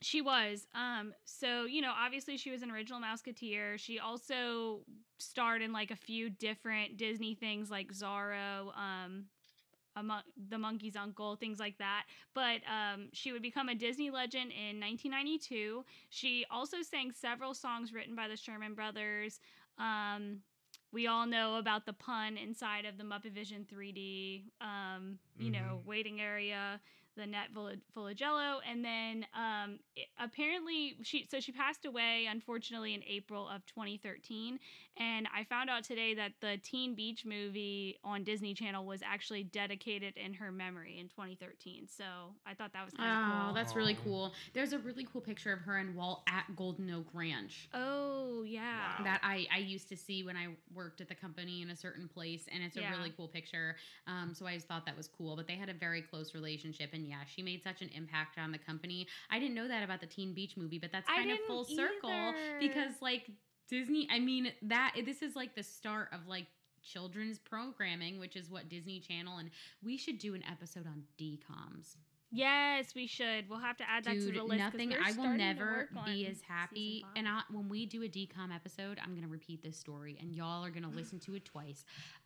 [0.00, 0.66] She was.
[0.74, 3.78] Um, so you know, obviously she was an original Mouseketeer.
[3.78, 4.80] She also
[5.18, 9.24] starred in like a few different Disney things like Zorro, um,
[9.96, 12.04] among the Monkey's Uncle, things like that.
[12.34, 15.84] But um, she would become a Disney legend in 1992.
[16.10, 19.40] She also sang several songs written by the Sherman Brothers.
[19.78, 20.38] Um,
[20.92, 25.82] we all know about the pun inside of the Muppet Vision 3D, um, you know,
[25.84, 26.80] waiting area,
[27.18, 27.68] the net full
[28.06, 28.60] of, jello.
[28.68, 34.58] And then um, it- apparently she, so she passed away, unfortunately, in April of 2013.
[35.00, 39.44] And I found out today that the Teen Beach movie on Disney Channel was actually
[39.44, 41.86] dedicated in her memory in 2013.
[41.88, 42.04] So
[42.46, 43.54] I thought that was kind of oh cool.
[43.54, 47.06] that's really cool there's a really cool picture of her and Walt at Golden Oak
[47.12, 48.98] Ranch oh, yeah.
[48.98, 49.04] Wow.
[49.04, 52.08] that I, I used to see when I worked at the company in a certain
[52.08, 52.96] place, and it's a Yeah.
[52.96, 53.76] really cool picture.
[54.06, 55.36] Um, so I just thought that was cool.
[55.36, 58.52] But they had a very close relationship, and yeah, she made such an impact on
[58.52, 59.06] the company.
[59.30, 62.10] I didn't know that about the Teen Beach movie, but that's kind of full circle
[62.10, 62.58] either.
[62.60, 63.30] because like
[63.68, 64.08] Disney.
[64.10, 66.46] I mean that this is like the start of like
[66.82, 69.50] children's programming, which is what Disney Channel, and
[69.82, 71.96] we should do an episode on DComs.
[72.30, 73.48] Yes, we should.
[73.48, 74.58] We'll have to add that Dude, to the list.
[74.58, 74.92] nothing.
[74.92, 77.04] I will never be as happy.
[77.16, 80.64] And I, when we do a DCOM episode, I'm gonna repeat this story, and y'all
[80.64, 81.84] are gonna listen to it twice.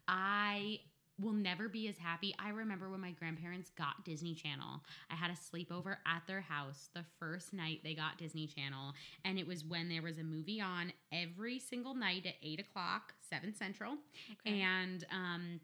[0.09, 0.81] I
[1.23, 2.35] will never be as happy.
[2.39, 4.83] I remember when my grandparents got Disney Channel.
[5.11, 8.93] I had a sleepover at their house the first night they got Disney Channel,
[9.25, 13.15] and it was when there was a movie on every single night at eight o'clock,
[13.31, 13.95] seven central.
[14.47, 14.61] Okay.
[14.61, 15.61] And um,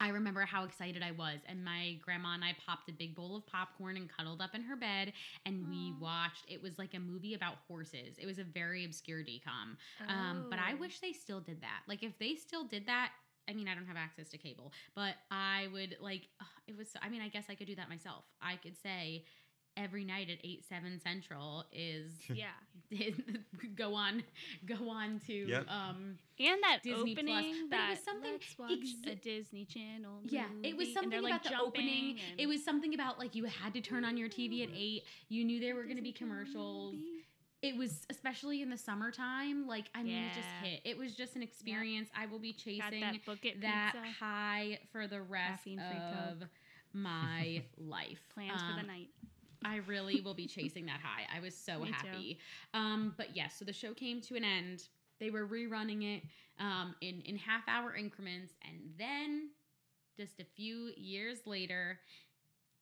[0.00, 1.38] I remember how excited I was.
[1.48, 4.60] And my grandma and I popped a big bowl of popcorn and cuddled up in
[4.62, 5.12] her bed.
[5.46, 8.16] And we watched, it was like a movie about horses.
[8.18, 9.76] It was a very obscure DCOM.
[10.08, 10.76] Um, but I Oh.
[10.80, 11.82] wish they still did that.
[11.86, 13.12] Like, if they still did that,
[13.48, 16.88] I mean, I don't have access to cable, but I would like, ugh, it was,
[17.02, 18.24] I mean, I guess I could do that myself.
[18.40, 19.24] I could say,
[19.76, 22.50] Every night at eight seven central is Yeah.
[23.74, 24.22] go on
[24.66, 25.66] go on to Yep.
[25.68, 27.26] um And that Disney Plus.
[27.26, 30.20] opening But it that was something let's watch ex- a Disney Channel.
[30.24, 32.16] Yeah, it was something they're, like, about the opening.
[32.18, 35.02] jumping It was something about like you had to turn on your TV at eight.
[35.28, 36.94] You knew there were going to be commercials.
[36.94, 37.13] movie.
[37.64, 39.66] It was especially in the summertime.
[39.66, 40.80] Like I mean, it just hit.
[40.84, 42.08] It was just an experience.
[42.16, 46.48] I will be Got chasing that bucket that high for the rest of Coke.
[46.92, 48.20] my life.
[48.34, 49.08] Plans for Um, the night.
[49.64, 51.26] I really will be chasing that high.
[51.34, 52.38] I was so Me happy.
[52.74, 54.88] Um, but yes, so the show came to an end.
[55.20, 56.22] They were rerunning it
[56.60, 59.48] um, in in half hour increments, and then
[60.18, 61.98] just a few years later,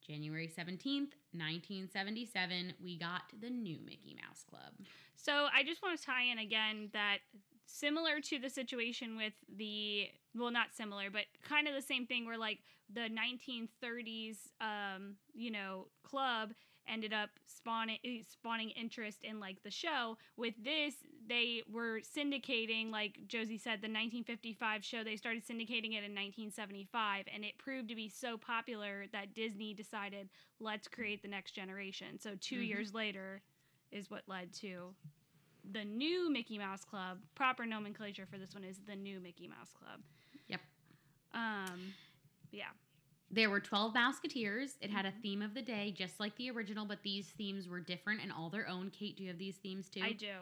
[0.07, 4.73] January seventeenth, nineteen seventy seven, we got the new Mickey Mouse Club.
[5.17, 7.19] So I just want to tie in again that
[7.67, 12.27] similar to the situation with the well not similar but kind of the same thing
[12.27, 12.59] where like
[12.93, 16.51] the 1930s um you know club
[16.89, 20.17] ended up spawning eh, spawning interest in like the show.
[20.37, 20.95] With this,
[21.29, 25.05] they were syndicating, like Josie said, the 1955 show.
[25.05, 29.75] They started syndicating it in 1975, and it proved to be so popular that Disney
[29.75, 30.29] decided,
[30.61, 32.19] let's create the next generation.
[32.19, 32.67] So 2 Mhm.
[32.67, 33.43] years later,
[33.91, 34.95] is what led to
[35.71, 37.21] the new Mickey Mouse Club.
[37.35, 40.03] Proper nomenclature for this one is the new Mickey Mouse Club.
[40.49, 40.61] Yep.
[41.35, 41.95] Um,
[42.51, 42.71] yeah.
[43.33, 44.77] There were 12 Mouseketeers.
[44.83, 45.23] It had a Mhm.
[45.23, 48.51] theme of the day, just like the original, but these themes were different and all
[48.51, 48.91] their own.
[48.91, 50.03] Kait, do you have these themes too?
[50.03, 50.35] I do.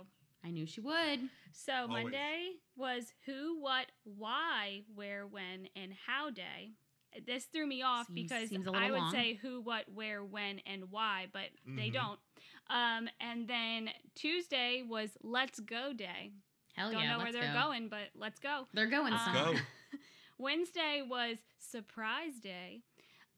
[0.42, 1.28] I knew she would.
[1.52, 2.04] So Always.
[2.04, 6.72] Monday was who, what, why, where, when, and how day.
[7.26, 9.12] This threw me off Seems- because seems a I little would long.
[9.12, 11.92] say who, what, where, when, and why, but they Mhm.
[11.92, 12.20] don't.
[12.68, 16.32] Um, and then Tuesday was Let's Go Day.
[16.74, 16.92] Hell yeah.
[16.92, 17.10] don't yeah.
[17.12, 17.62] know where let's they're go.
[17.62, 18.66] going, but let's go.
[18.72, 19.56] They're going Um, Go.
[20.40, 20.52] Somewhere.
[20.56, 22.82] Wednesday was Surprise Day.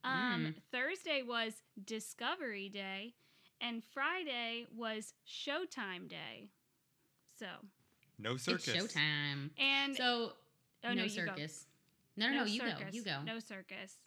[0.04, 0.54] Um, Mm.
[0.72, 3.14] Thursday was Discovery Day.
[3.60, 6.48] And Friday was Showtime Day.
[7.38, 7.46] So,
[8.18, 8.66] No circus.
[8.68, 8.92] It's circus.
[8.94, 9.50] showtime.
[9.58, 10.32] and So,
[10.84, 11.66] oh, no, no, circus.
[12.16, 12.66] No, no, no, you go.
[12.68, 12.94] circus.
[12.94, 13.22] You go.
[13.22, 13.98] No circus.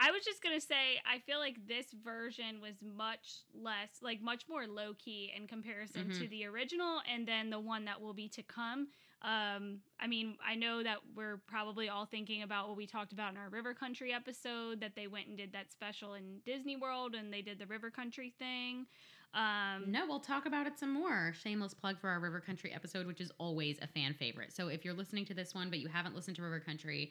[0.00, 4.48] I was just gonna say, I feel like this version was much less, like much
[4.48, 6.30] more low key in comparison to Mhm.
[6.30, 8.88] the original, and then the one that will be to come.
[9.22, 13.32] Um, I mean, I know that we're probably all thinking about what we talked about
[13.32, 17.14] in our River Country episode, that they went and did that special in Disney World,
[17.14, 18.86] and they did the River Country thing.
[19.34, 21.32] Um, No, we'll talk about it some more.
[21.42, 24.52] Shameless plug for our River Country episode, which is always a fan favorite.
[24.54, 27.10] So if you're listening to this one but you haven't listened to River Country,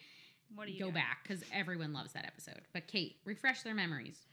[0.55, 0.95] what do you go got?
[0.95, 2.61] back because everyone loves that episode.
[2.73, 4.25] But Kait, refresh their memories.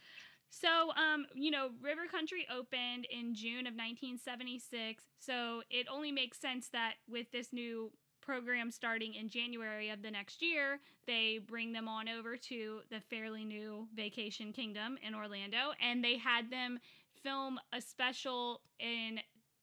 [0.61, 5.03] So, um, you know, River Country opened in June of 1976.
[5.19, 7.91] So it only makes sense that with this new
[8.21, 13.01] program starting in January of the next year, they bring them on over to the
[13.01, 16.79] fairly new Vacation Kingdom in Orlando, and they had them
[17.23, 19.19] film a special in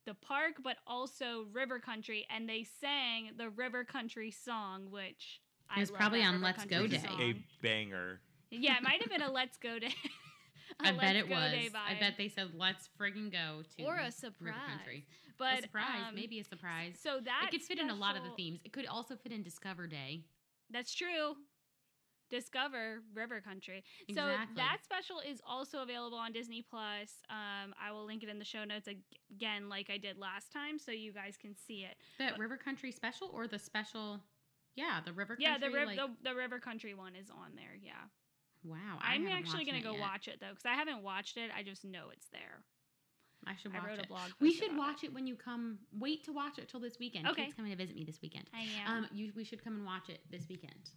[0.06, 5.39] the park, but also River Country, and they sang the River Country song, which
[5.75, 6.97] It was love probably on River Let's Country Go Day.
[6.97, 7.21] song.
[7.21, 8.19] a banger.
[8.51, 9.93] Yeah, it might have been a Let's Go Day.
[10.79, 11.53] I bet it was.
[11.75, 14.55] I bet they said, "Let's friggin' go to or a River surprise.
[14.67, 15.05] Country."
[15.38, 16.99] But a surprise, um, maybe a surprise.
[17.01, 18.62] So that it could fit in a lot of the themes.
[18.63, 20.25] It could also fit in Discover Day.
[20.69, 21.36] That's true.
[22.29, 23.84] Discover River Country.
[24.15, 27.21] So that special is also available on Disney Plus.
[27.29, 30.79] Um, I will link it in the show notes again, like I did last time,
[30.79, 31.97] so you guys can see it.
[32.17, 34.21] The but- River Country special or the special?
[34.75, 37.75] Yeah, the River yeah, the, riv- like, the the River Country one is on there.
[37.81, 38.07] Yeah,
[38.63, 39.00] wow.
[39.02, 40.00] I I'm actually gonna go yet.
[40.02, 41.50] watch it though because I haven't watched it.
[41.58, 42.63] I just know it's there.
[43.47, 44.08] I should I watch wrote a it.
[44.08, 44.30] blog.
[44.39, 45.80] We should watch it when you come.
[45.97, 47.28] Wait to watch it till this weekend.
[47.28, 47.45] Okay.
[47.45, 48.45] Kait's coming to visit me this weekend.
[48.54, 49.04] I am.
[49.04, 50.91] Um, you, we should come and watch it this weekend.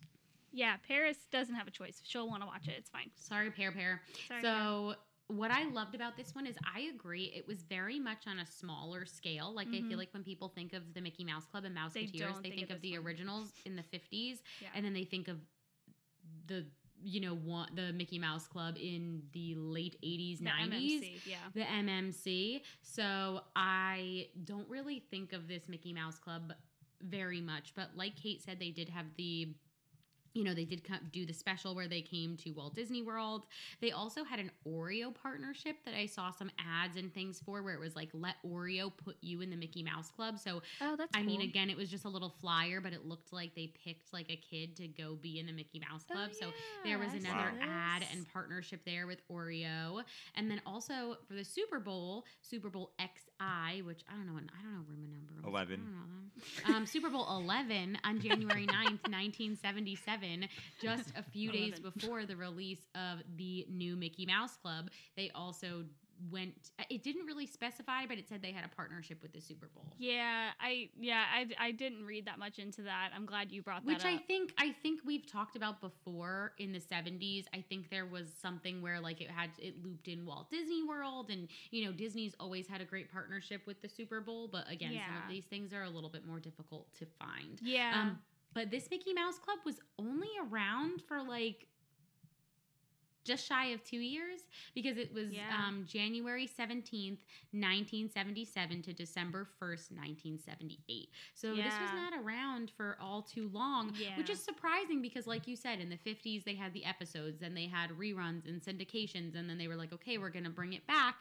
[0.52, 2.00] yeah, Paris doesn't have a choice.
[2.04, 2.74] She'll want to watch it.
[2.76, 3.10] It's fine.
[3.16, 4.02] Sorry, pair pair.
[4.28, 4.42] Sorry.
[4.42, 4.94] so
[5.28, 8.46] what I loved about this one is I agree it was very much on a
[8.46, 9.54] smaller scale.
[9.54, 9.88] Like I Mhm.
[9.88, 12.54] feel like when people think of the Mickey Mouse Club and Mouseketeers, they, don't think,
[12.56, 13.06] think of of the one.
[13.06, 14.68] originals in the 50s yeah.
[14.74, 15.38] and then they think of
[16.46, 16.66] the
[17.04, 20.70] you know one the Mickey Mouse Club in the late 80s, the 90s.
[20.70, 21.36] MMC, yeah.
[21.54, 22.62] the MMC.
[22.82, 26.52] So I don't really think of this Mickey Mouse Club
[27.02, 29.54] very much, but like Kait said, they did have the.
[30.34, 33.46] You know, they did co- do the special where they came to Walt Disney World.
[33.80, 37.74] They also had an Oreo partnership that I saw some ads and things for where
[37.74, 40.38] it was like, let Oreo put you in the Mickey Mouse Club.
[40.40, 43.32] So Oh, that's I mean, again, it was just a little flyer, but it looked
[43.32, 46.30] like they picked like a kid to go be in the Mickey Mouse Oh, Club.
[46.34, 46.46] so
[46.84, 50.02] there was another ad and partnership there with Oreo,
[50.34, 54.62] and then also for the Super Bowl, Super Bowl XI, which I don't know, I
[54.62, 55.32] don't know room number.
[55.36, 55.44] was.
[55.44, 55.76] I 11.
[55.80, 56.76] don't know.
[56.76, 60.23] Um, Super Bowl 11 on January 9th, 1977,
[60.80, 64.90] just a few days before the release of the new Mickey Mouse Club.
[65.16, 65.84] They also
[66.30, 66.70] went.
[66.90, 69.92] It didn't really specify, but it said they had a partnership with the Super Bowl.
[69.98, 73.10] Yeah, I yeah, I, I didn't read that much into that.
[73.14, 76.72] I'm glad you brought that which I think I think we've talked about before in
[76.72, 77.44] the 70s.
[77.52, 81.30] I think there was something where like it had it looped in Walt Disney World
[81.30, 84.92] and you know Disney's always had a great partnership with the Super Bowl, but again
[85.06, 87.60] some of these things are a little bit more difficult to find.
[87.62, 88.02] yeah.
[88.02, 88.18] Um
[88.54, 91.66] but this Mickey Mouse Club was only around for like
[93.24, 94.40] just shy of two years
[94.74, 95.48] because it was Yeah.
[95.66, 97.20] um, January 17th,
[97.52, 101.08] 1977 to December 1st, 1978.
[101.34, 104.16] So this was not around for all too long, yeah.
[104.18, 107.56] which is surprising because, like you said, in the 50s, they had the episodes, and
[107.56, 110.74] they had reruns and syndications, and then they were like, okay, we're going to bring
[110.74, 111.16] it back.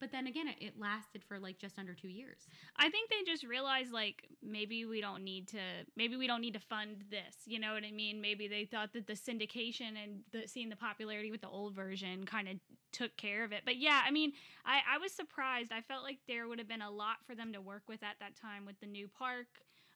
[0.00, 2.46] But then again, it, it lasted for like just under two years.
[2.76, 5.60] I think they just realized like maybe we don't need to
[5.96, 7.36] maybe we don't need to fund this.
[7.46, 8.20] You know what I mean?
[8.20, 12.24] Maybe they thought that the syndication and the seeing the popularity with the old version
[12.24, 12.56] kind of
[12.92, 13.62] took care of it.
[13.64, 14.32] But yeah, I mean,
[14.64, 15.72] I I was surprised.
[15.72, 18.16] I felt like there would have been a lot for them to work with at
[18.20, 19.46] that time with the new park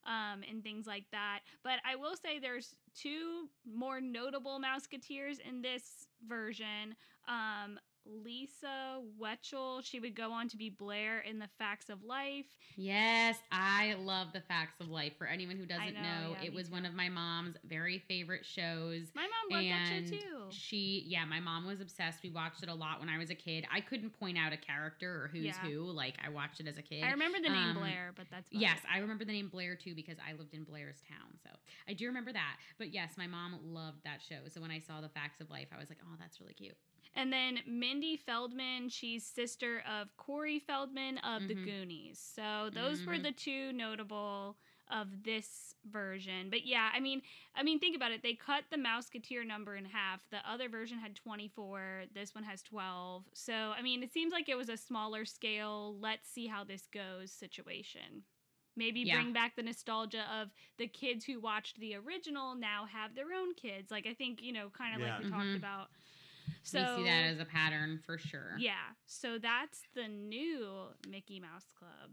[0.06, 1.40] um, and things like that.
[1.62, 6.96] But I will say there's two more notable Mouseketeers in this version.
[7.28, 9.84] Um, Lisa Whelchel.
[9.84, 12.46] She would go on to be Blair in The Facts of Life.
[12.76, 15.12] Yes, I love The Facts of Life.
[15.18, 16.74] For anyone who doesn't know, know, yeah, it was too.
[16.74, 19.08] one of my mom's very favorite shows.
[19.14, 20.46] My mom loved that show too.
[20.50, 23.34] she yeah my mom was obsessed we watched it a lot when i was a
[23.34, 25.52] kid i couldn't point out a character or who's Yeah.
[25.62, 28.26] who like i watched it as a kid I remember the name Um, Blair, but
[28.30, 28.78] that's Yes.
[28.92, 31.38] I remember the name Blair too because I lived in Blair's town.
[31.42, 31.50] So
[31.88, 32.56] I do remember that.
[32.78, 34.36] But yes, my mom loved that show.
[34.48, 36.76] So when I saw the facts of life, I was like, oh, that's really cute.
[37.14, 41.64] And then Mindy Feldman, she's sister of Corey Feldman of the Mhm.
[41.64, 42.18] Goonies.
[42.18, 43.22] So those were Mhm.
[43.24, 44.56] the two notable
[44.88, 46.50] of this version.
[46.50, 47.22] But yeah, I mean,
[47.54, 48.22] I mean, think about it.
[48.22, 50.20] They cut the Mouseketeer number in half.
[50.30, 52.06] The other version had 24.
[52.12, 53.28] This one has 12.
[53.32, 55.98] So I mean, it seems like it was a smaller scale.
[55.98, 58.24] Let's see how this goes situation.
[58.74, 59.16] Maybe Yeah.
[59.16, 63.54] bring back the nostalgia of the kids who watched the original now have their own
[63.54, 63.90] kids.
[63.90, 65.16] Like I think you know, kind of Yeah.
[65.16, 65.56] like we talked Mhm.
[65.56, 65.90] about.
[66.62, 68.56] So we see that as a pattern for sure.
[68.58, 70.68] yeah, so that's the new
[71.08, 72.10] Mickey Mouse Club.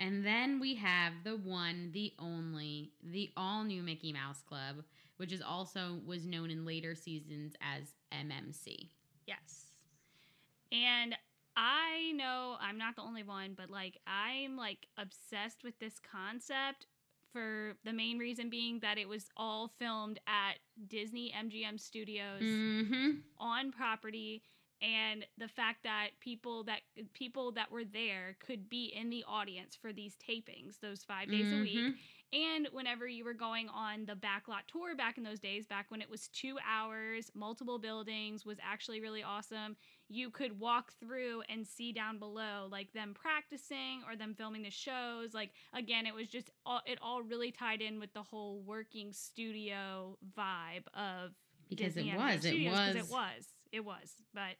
[0.00, 4.84] And then we have the one, the only, the all new Mickey Mouse Club,
[5.16, 8.90] which is also was known in later seasons as MMC.
[9.26, 9.72] Yes.
[10.70, 11.16] And
[11.56, 16.86] I know I'm not the only one, but like I'm like obsessed with this concept
[17.32, 20.58] for the main reason being that it was all filmed at
[20.88, 23.10] Disney MGM Studios Mm-hmm.
[23.38, 24.42] on property
[24.80, 26.82] and the fact that people that
[27.14, 31.52] people that were there could be in the audience for these tapings those 5 days
[31.52, 31.98] a week Mhm.
[32.32, 36.02] and whenever you were going on the backlot tour back in those days, back when
[36.02, 39.76] it was two hours, multiple buildings, was actually really awesome.
[40.08, 44.70] You could walk through and see down below, like them practicing or them filming the
[44.70, 45.34] shows.
[45.34, 49.12] Like again, it was just all, it all really tied in with the whole working
[49.12, 51.32] studio vibe of
[51.68, 54.12] Because Disney it was, it was, it was, it was.
[54.32, 54.56] But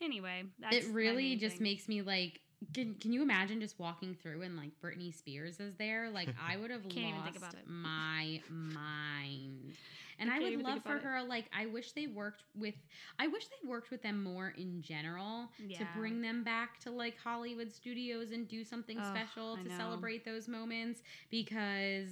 [0.00, 1.64] anyway, that's it really just thing.
[1.64, 2.40] makes me like
[2.72, 6.10] can, can you imagine just walking through and like Britney Spears is there?
[6.10, 6.94] Like I would have lost
[7.24, 7.66] think about it.
[7.66, 9.76] my mind.
[10.18, 11.02] And I I, would love for about it.
[11.04, 12.74] her like I wish they worked with
[13.18, 17.16] I wish they worked with them more in general to bring them back to like
[17.18, 22.08] Hollywood studios and do something special to celebrate those moments because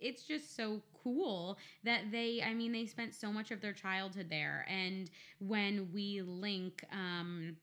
[0.00, 4.28] it's just so cool that they i mean they spent so much of their childhood
[4.28, 7.56] there and when we link um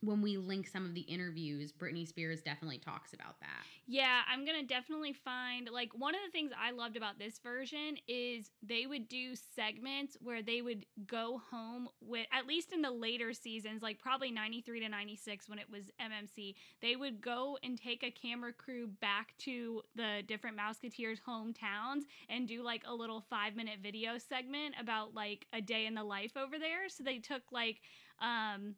[0.00, 4.44] when we link some of the interviews britney spears definitely talks about that Yeah, I'm
[4.44, 8.86] gonna definitely find like one of the things I loved about this version is they
[8.86, 13.82] would do segments where they would go home with at least in the later seasons,
[13.82, 18.10] like probably 93 to 96 when it was MMC, they would go and take a
[18.10, 23.78] camera crew back to the different Mouseketeers hometowns and do like a little five minute
[23.82, 26.88] video segment about like a day in the life over there.
[26.88, 27.80] So they took like
[28.20, 28.74] um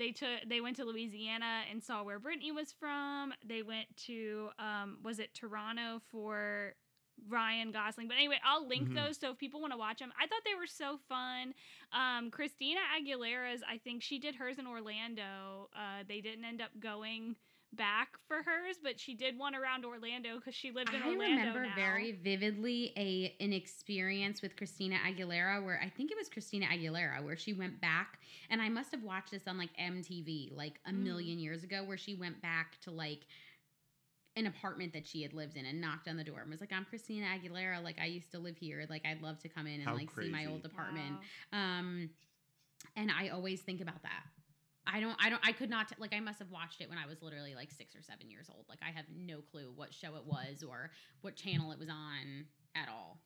[0.00, 3.34] they took they went to Louisiana and saw where Britney was from.
[3.46, 6.74] They went to um was it Toronto for
[7.28, 8.08] Ryan Gosling.
[8.08, 8.94] But anyway, I'll link Mhm.
[8.94, 10.12] those so if people want to watch them.
[10.20, 11.54] I thought they were so fun.
[11.92, 15.70] Um Christina Aguilera's I think she did hers in Orlando.
[15.76, 17.36] Uh they didn't end up going
[17.72, 21.24] back for hers, but she did one around Orlando cuz she lived in i Orlando
[21.24, 21.74] I remember now.
[21.76, 27.22] very vividly a an experience with christina aguilera where i think it was christina aguilera
[27.24, 28.18] where she went back
[28.50, 31.02] and i must have watched this on like mtv like a Mm.
[31.04, 33.26] million years ago where she went back to like
[34.36, 36.72] an apartment that she had lived in and knocked on the door and was like
[36.72, 39.74] i'm christina aguilera like i used to live here like i'd love to come in
[39.80, 41.18] and How like see my old apartment
[41.52, 41.58] Wow.
[41.78, 42.10] um
[42.96, 44.24] and i always think about that
[44.86, 46.98] i don't i don't i could not t- like i must have watched it when
[46.98, 48.64] i was literally like six or seven years old.
[48.68, 52.46] Like i have no clue what show it was or what channel it was on
[52.74, 53.20] at all.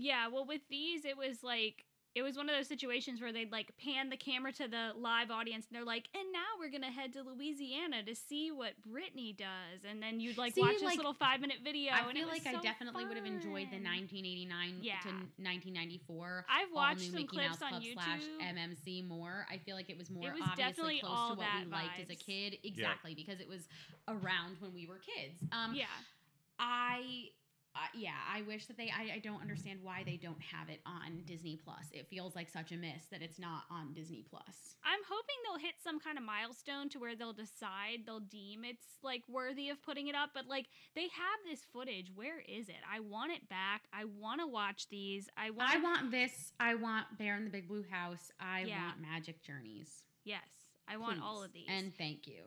[0.00, 1.84] Yeah, well, with these, it was like
[2.18, 5.30] it was one of those situations where they'd like pan the camera to the live
[5.30, 9.36] audience, and they're like, "And now we're gonna head to Louisiana to see what Britney
[9.36, 11.92] does," and then you'd like See, watch this little five minute video.
[11.92, 14.98] i and it feel like i so definitely would have enjoyed the 1989 Yeah.
[15.00, 15.08] to
[15.38, 17.94] 1994 I've watched some Mickey clips Mouse on Club YouTube.
[17.94, 19.46] slash MMC more.
[19.48, 22.00] I feel like it was more was obviously definitely close all to what we liked
[22.00, 22.58] as a kid.
[22.64, 23.68] Exactly, because it was
[24.08, 25.38] around when we were kids.
[25.52, 25.86] Um, yeah,
[26.58, 27.30] I
[27.78, 28.90] uh, yeah, I wish that they.
[28.90, 31.84] I, I don't understand why they don't have it on Disney Plus.
[31.92, 34.74] It feels like such a miss that it's not on Disney Plus.
[34.84, 38.84] I'm hoping they'll hit some kind of milestone to where they'll decide they'll deem it's
[39.02, 40.30] like worthy of putting it up.
[40.34, 40.66] But like
[40.96, 42.10] they have this footage.
[42.14, 42.82] Where is it?
[42.92, 43.82] I want it back.
[43.92, 45.28] I want to watch these.
[45.36, 45.70] I want.
[45.74, 46.52] I want this.
[46.58, 48.32] I want Bear in the Big Blue House.
[48.40, 48.82] I Yeah.
[48.86, 50.02] want Magic Journeys.
[50.24, 50.48] Yes,
[50.88, 51.68] I want all of these.
[51.68, 52.42] And thank you.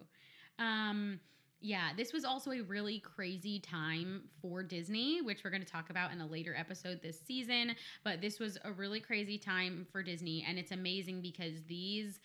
[0.60, 1.20] Um,
[1.62, 5.92] yeah, this was also a really crazy time for Disney, which we're going to talk
[5.92, 7.76] about in a later episode this season.
[8.04, 12.20] But this was a really crazy time for Disney, and it's amazing because these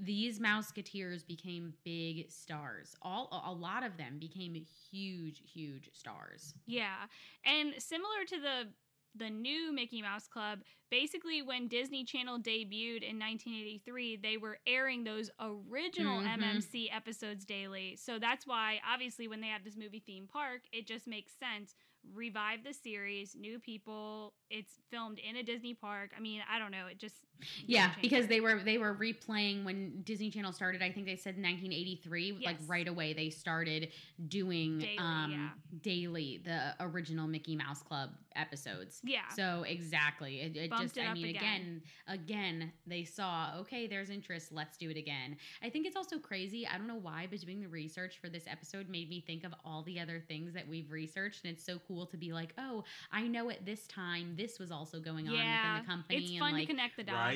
[0.00, 2.94] these Mouseketeers became big stars.
[3.02, 4.54] All a lot of them became
[4.90, 6.54] huge, huge stars.
[6.66, 7.06] Yeah.
[7.44, 8.68] And similar to the
[9.14, 15.04] the new Mickey Mouse Club, basically when Disney Channel debuted in 1983, they were airing
[15.04, 16.26] those original Mhm.
[16.34, 17.96] MMC episodes daily.
[17.96, 21.74] So that's why obviously when they have this movie theme park, it just makes sense.
[22.14, 26.12] Revive the series, new people, it's filmed in a Disney park.
[26.16, 27.24] I mean, I don't know, it just
[27.66, 30.82] Yeah, because they were they were replaying when Disney Channel started.
[30.82, 32.42] I think they said 1983.
[32.44, 33.88] Like right away, they started
[34.28, 35.48] doing Daily, um, yeah.
[35.82, 39.00] daily the original Mickey Mouse Club episodes.
[39.04, 39.28] Yeah.
[39.34, 41.82] So exactly, it, it just it I mean again.
[42.06, 45.36] again, again they saw okay, there's interest, let's do it again.
[45.62, 46.66] I think it's also crazy.
[46.66, 49.54] I don't know why, but doing the research for this episode made me think of
[49.64, 52.84] all the other things that we've researched, and it's so cool to be like, oh,
[53.12, 56.30] I know at this time this was also going on yeah, within the company, it's
[56.30, 57.16] and fun like to connect the dots.
[57.16, 57.27] Right.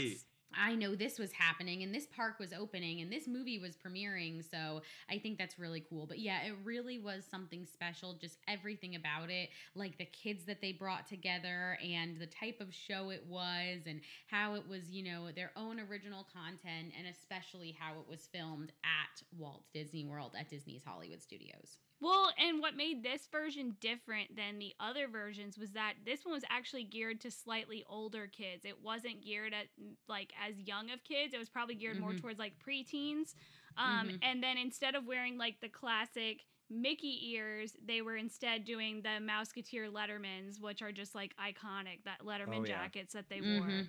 [0.54, 4.48] I know this was happening and this park was opening and this movie was premiering.
[4.48, 6.06] So I think that's really cool.
[6.06, 8.14] But yeah, it really was something special.
[8.14, 12.74] Just everything about it, like the kids that they brought together and the type of
[12.74, 17.76] show it was and how it was, you know, their own original content and especially
[17.78, 21.78] how it was filmed at Walt Disney World at Disney's Hollywood Studios.
[22.02, 26.34] Well, and what made this version different than the other versions was that this one
[26.34, 28.64] was actually geared to slightly older kids.
[28.64, 31.32] It wasn't geared at mm, like as young of kids.
[31.32, 32.20] It was probably geared more Mhm.
[32.20, 33.34] towards like preteens.
[33.76, 34.18] Um, Mhm.
[34.22, 39.20] And then instead of wearing like the classic Mickey ears, they were instead doing the
[39.20, 42.82] Mouseketeer Lettermans, which are just like iconic that Letterman Oh, yeah.
[42.82, 43.58] jackets that they Mhm.
[43.58, 43.86] wore.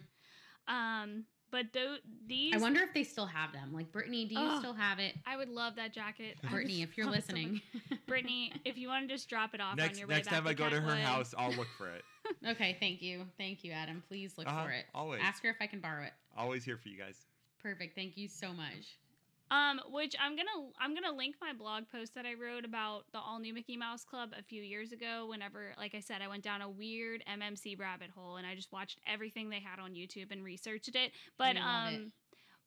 [0.67, 1.97] Um, but tho-
[2.27, 3.71] these, I wonder if they still have them.
[3.71, 4.59] Like Britney, do you Ugh.
[4.59, 5.13] still have it?
[5.27, 6.35] I would love that jacket.
[6.47, 7.61] Britney, if you're love it listening.
[8.09, 10.39] Britney, if you want to just drop it off on Next your way next back
[10.39, 10.97] time I go to her Kentwood.
[11.05, 12.03] house, I'll look for it.
[12.47, 13.25] Okay, thank you.
[13.37, 14.01] Thank you, Adam.
[14.07, 14.85] Please look Uh-huh, for it.
[14.95, 15.21] always.
[15.21, 16.13] Ask her if I can borrow it.
[16.37, 17.17] Always here for you guys.
[17.61, 17.95] Perfect.
[17.95, 18.97] Thank you so much.
[19.51, 23.19] Um, which I'm gonna I'm gonna link my blog post that I wrote about the
[23.19, 25.27] all new Mickey Mouse Club a few years ago.
[25.29, 28.71] Whenever, like I said, I went down a weird MMC rabbit hole and I just
[28.71, 31.11] watched everything they had on YouTube and researched it.
[31.37, 31.95] But I love it.
[31.97, 32.11] um,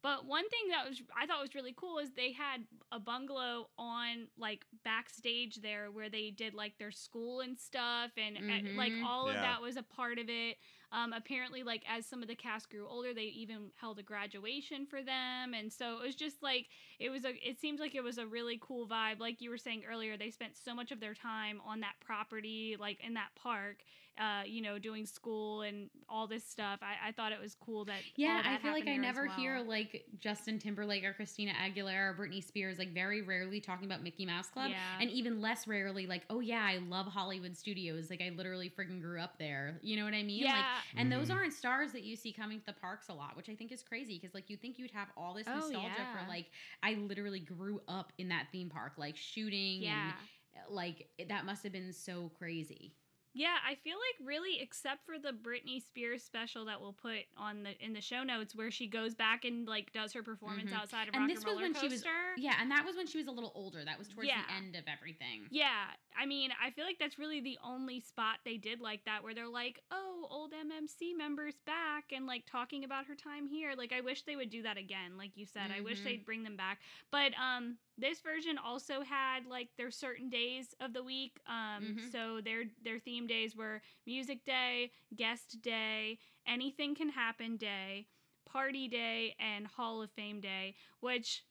[0.03, 3.69] but one thing that was I thought was really cool is they had a bungalow
[3.77, 8.93] on like backstage there where they did like their school and stuff and uh, like
[8.93, 9.05] Mhm.
[9.05, 10.59] all of that was a part of it.
[10.93, 14.87] Um, apparently, like as some of the cast grew older, they even held a graduation
[14.87, 16.67] for them, and so it was just like
[17.01, 17.31] it was a.
[17.47, 19.19] It seems like it was a really cool vibe.
[19.19, 22.77] Like you were saying earlier, they spent so much of their time on that property,
[22.79, 23.79] like in that park,
[24.19, 26.81] uh, you know, doing school and all this stuff.
[26.83, 27.99] I, I thought it was cool that.
[28.17, 31.53] Yeah, that I feel like I there as never hear like Justin Timberlake or Christina
[31.53, 34.71] Aguilera or Britney Spears like very rarely talking about Mickey Mouse Club.
[34.71, 34.77] Yeah.
[35.01, 38.09] And even less rarely like, oh yeah, I love Hollywood Studios.
[38.11, 39.79] Like I literally freaking grew up there.
[39.83, 40.43] You know what I mean?
[40.43, 40.53] yeah.
[40.55, 40.65] Like
[40.97, 41.35] and those Mhm.
[41.37, 43.83] aren't stars that you see coming to the parks a lot, which I think is
[43.83, 46.13] crazy because like you think you'd have all this Oh, nostalgia yeah.
[46.23, 46.47] for like
[46.83, 50.13] I literally grew up in that theme park, like shooting yeah.
[50.55, 52.95] and like that must have been so crazy.
[53.37, 57.65] Yeah, I feel like really, except for the Britney Spears special that we'll put on
[57.65, 60.75] the in the show notes, where she goes back and like does her performance Mhm.
[60.81, 61.89] outside of And Rock this and was when Coaster.
[61.89, 62.05] she was
[62.39, 63.85] Yeah, and that was when she was a little older.
[63.85, 64.43] That was towards Yeah.
[64.47, 65.49] the end of everything.
[65.51, 69.23] Yeah, I mean, I feel like that's really the only spot they did like that
[69.23, 73.75] where they're like, "Oh, old MMC members back," and like talking about her time here.
[73.75, 75.19] Like, I wish they would do that again.
[75.19, 76.81] Like you said, I wish they'd bring them back.
[77.11, 81.39] But um, this version also had like their certain days of the week.
[81.47, 82.11] Um, Mhm.
[82.13, 88.07] so their their theme days were Music Day, Guest Day, Anything Can Happen Day,
[88.45, 91.45] Party Day, and Hall of Fame Day, which.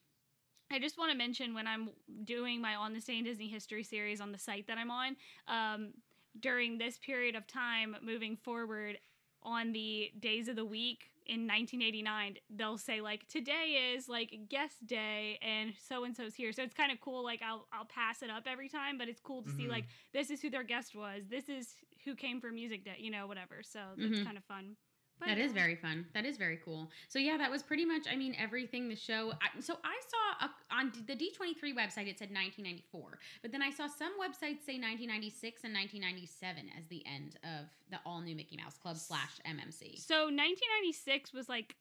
[0.72, 1.92] I just want to mention when I'm
[2.24, 5.16] doing my On the Day Disney History series on the site that I'm on,
[5.48, 5.94] um,
[6.40, 8.98] during this period of time moving forward
[9.44, 14.86] on the days of the week in 1989, they'll say like today is like guest
[14.86, 16.52] day and so and so's here.
[16.52, 17.24] So it's kind of cool.
[17.24, 19.70] Like I'll I'll pass it up every time, but it's cool to see Mhm.
[19.70, 21.24] like this is who their guest was.
[21.30, 22.98] This is who came for music day.
[23.00, 23.64] You know, whatever.
[23.64, 24.24] So that's Mhm.
[24.26, 24.78] kind of fun.
[25.20, 26.06] But That is very fun.
[26.14, 26.92] That is very cool.
[27.08, 28.06] So yeah, that was pretty much.
[28.12, 29.32] I mean, everything the show.
[29.42, 32.84] I, so I saw a, on the D twenty three website it said nineteen ninety
[32.92, 36.70] four, but then I saw some websites say nineteen ninety six and nineteen ninety seven
[36.78, 40.00] as the end of the all new Mickey Mouse Club slash MMC.
[40.00, 41.76] So 1996 was like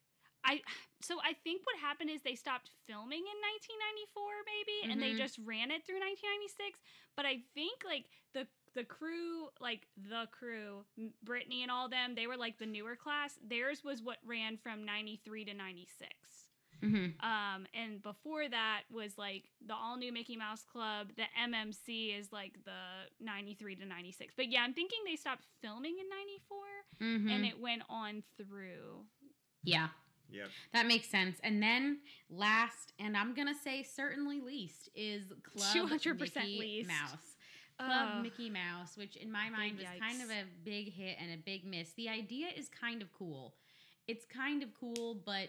[0.44, 0.60] I
[1.02, 5.18] so I think what happened is they stopped filming in 1994 maybe and they Mhm.
[5.18, 6.80] just ran it through 1996
[7.16, 10.84] but I think like the the crew like the crew
[11.24, 14.84] Britney and all them they were like the newer class theirs was what ran from
[14.84, 16.10] 93 to 96
[16.82, 17.24] Mm-hmm.
[17.24, 22.30] um and before that was like the all new Mickey Mouse Club the MMC is
[22.32, 26.58] like the 93 to 96 but yeah I'm thinking they stopped filming in 94
[27.00, 27.28] Mm-hmm.
[27.30, 29.06] and it went on through
[29.66, 29.88] yeah,
[30.30, 30.48] Yep.
[30.72, 31.38] that makes sense.
[31.44, 31.98] And then
[32.30, 36.88] last, and I'm gonna say certainly least, is Club 200% Mickey least.
[36.88, 37.36] Mouse.
[37.78, 38.22] Club Ugh.
[38.22, 41.36] Mickey Mouse, which in my mind was Big kind of a big hit and a
[41.36, 41.92] big miss.
[41.94, 43.54] The idea is kind of cool.
[44.06, 45.48] It's kind of cool, but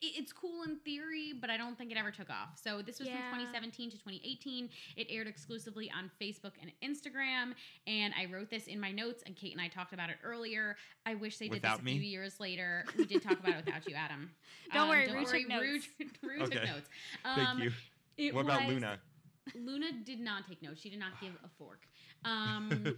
[0.00, 2.56] it's cool in theory, but I don't think it ever took off.
[2.62, 3.16] So this was Yeah.
[3.30, 4.70] from 2017 to 2018.
[4.96, 7.54] It aired exclusively on Facebook and Instagram,
[7.86, 9.22] and I wrote this in my notes.
[9.26, 10.76] And Kait and I talked about it earlier.
[11.04, 11.92] I wish they did Without this a me?
[11.98, 12.84] few years later.
[12.96, 14.30] We did talk about it without you, Adam.
[14.72, 15.88] Don't Um, worry, Rue took Rue, notes.
[16.22, 16.64] Rue took Okay.
[16.66, 16.88] notes.
[17.24, 17.72] Thank Um,
[18.16, 18.32] you.
[18.34, 19.00] What about was- Luna?
[19.56, 20.80] Luna did not take notes.
[20.80, 21.88] She did not give a fork.
[22.24, 22.96] Um,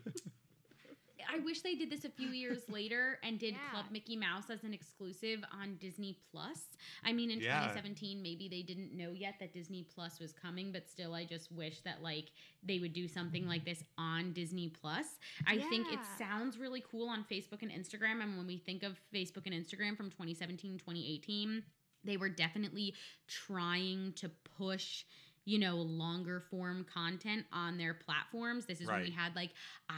[1.33, 3.71] I wish they did this a few years later and did Yeah.
[3.71, 6.61] Club Mickey Mouse as an exclusive on Disney Plus.
[7.05, 7.61] I mean, in Yeah.
[7.61, 11.51] 2017, maybe they didn't know yet that Disney Plus was coming, but still, I just
[11.53, 12.31] wish that like
[12.63, 15.07] they would do something like this on Disney Plus.
[15.47, 18.23] I think it sounds really cool on Facebook and Instagram.
[18.23, 21.63] And when we think of Facebook and Instagram from 2017, 2018,
[22.05, 22.95] they were definitely
[23.27, 25.05] trying to push
[25.45, 29.51] you know longer form content on their platforms this is when we had like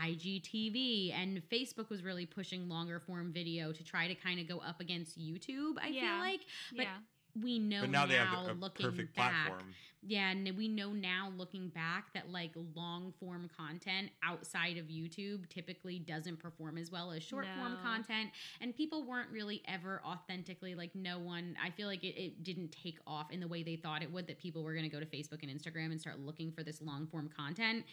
[0.02, 4.58] igtv and facebook was really pushing longer form video to try to kind of go
[4.58, 6.00] up against youtube i Yeah.
[6.00, 6.40] feel like
[6.76, 6.96] but yeah.
[7.42, 9.74] We know But now, they have a, a looking perfect back platform.
[10.02, 15.48] yeah, and we know now looking back that like long form content outside of YouTube
[15.48, 18.30] typically doesn't perform as well as short form content.
[18.60, 22.72] And people weren't really ever authentically like no one I feel like it, it didn't
[22.72, 25.06] take off in the way they thought it would, that people were gonna go to
[25.06, 27.84] Facebook and Instagram and start looking for this long form content.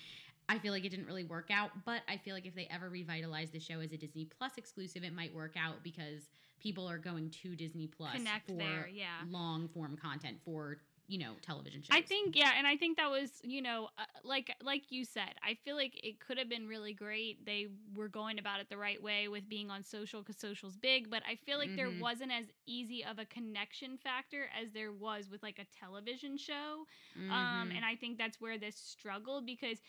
[0.49, 2.89] I feel like it didn't really work out, but I feel like if they ever
[2.89, 6.27] revitalize the show as a Disney Plus exclusive, it might work out because
[6.63, 9.25] people are going to Disney Plus Connect for there, yeah.
[9.31, 11.97] long form content for you know television shows.
[11.97, 15.35] I think yeah, and I think that was you know uh, like like you said,
[15.43, 17.45] I feel like it could have been really great.
[17.45, 21.09] They were going about it the right way with being on social because social's big,
[21.09, 21.99] but I feel like there Mhm.
[21.99, 26.85] wasn't as easy of a connection factor as there was with like a television show.
[27.29, 27.75] Um, Mhm.
[27.75, 29.79] and I think that's where this struggled because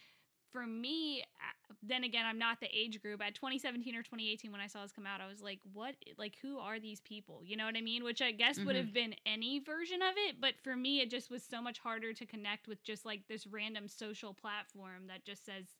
[0.54, 3.20] for me, uh, then again, I'm not the age group.
[3.20, 5.96] At 2017 or 2018, when I saw this come out, I was like, what?
[6.16, 7.42] Like, who are these people?
[7.44, 8.04] You know what I mean?
[8.04, 8.78] Which I guess would Mhm.
[8.78, 10.40] have been any version of it.
[10.40, 13.48] But for me, it just was so much harder to connect with just like this
[13.48, 15.74] random social platform that just says,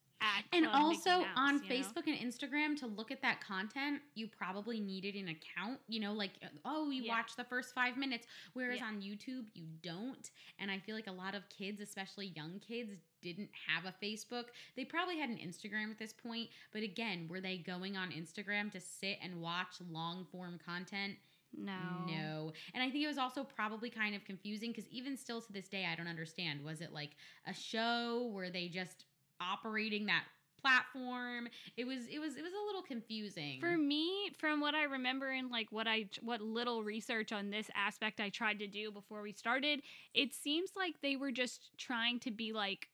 [0.52, 1.74] and also Mouse, on you know?
[1.74, 5.80] Facebook and Instagram to look at that content, you probably needed an account.
[5.88, 7.16] You know, like uh, oh, you Yeah.
[7.16, 8.86] watch the first five minutes, whereas Yeah.
[8.86, 10.30] on YouTube you don't.
[10.58, 12.92] And I feel like a lot of kids, especially young kids,
[13.22, 14.44] didn't have a Facebook.
[14.76, 18.70] They probably had an Instagram at this point, but again, were they going on Instagram
[18.72, 21.16] to sit and watch long form content?
[21.56, 22.04] No.
[22.06, 22.52] No.
[22.74, 25.68] And I think it was also probably kind of confusing because even still to this
[25.68, 26.64] day, I don't understand.
[26.64, 27.10] Was it like
[27.46, 28.28] a show?
[28.32, 29.04] Were they just
[29.52, 30.24] operating that
[30.60, 31.48] platform?
[31.76, 33.60] It was it was it was a little confusing.
[33.60, 37.70] For me, from what I remember and like what I what little research on this
[37.74, 39.82] aspect I tried to do before we started,
[40.14, 42.88] it seems like they were just trying to be like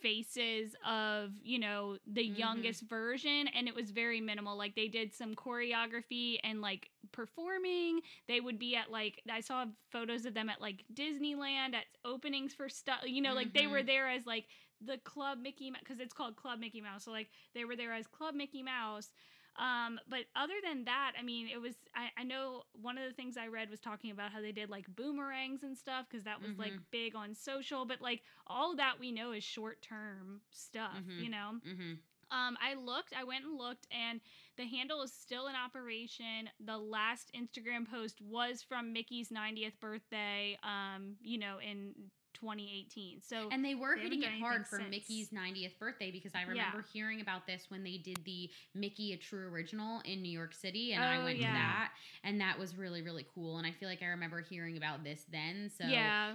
[0.00, 2.36] faces of, you know, the Mhm.
[2.36, 4.56] youngest version and it was very minimal.
[4.56, 8.00] Like they did some choreography and like performing.
[8.26, 12.52] They would be at like I saw photos of them at like Disneyland at openings
[12.52, 13.00] for stuff.
[13.06, 13.86] You know, like they were Mhm.
[13.86, 14.46] there as like
[14.84, 17.04] the Club Mickey because it's called Club Mickey Mouse.
[17.04, 19.12] So like they were there as Club Mickey Mouse.
[19.56, 23.12] Um, but other than that, I mean, it was I, I know one of the
[23.14, 26.40] things I read was talking about how they did like boomerangs and stuff because that
[26.40, 26.82] was like Mhm.
[26.90, 31.18] big on social, but like all that we know is short term stuff, Mhm.
[31.18, 31.60] you know.
[31.64, 31.94] hmm
[32.30, 34.20] Um, I looked, I went and looked, and
[34.56, 36.48] the handle is still in operation.
[36.60, 42.10] The last Instagram post was from Mickey's 90th birthday, um, you know, in
[42.42, 43.22] 2018.
[43.22, 44.90] So And they were They hitting it hard for since.
[44.90, 46.48] Mickey's 90th birthday because I Yeah.
[46.50, 50.52] remember hearing about this when they did the Mickey a True Original in New York
[50.54, 51.46] City, and I Oh, went yeah.
[51.46, 51.92] to that,
[52.24, 53.58] and that was really really cool.
[53.58, 55.70] And I feel like I remember hearing about this then.
[55.70, 56.34] So yeah,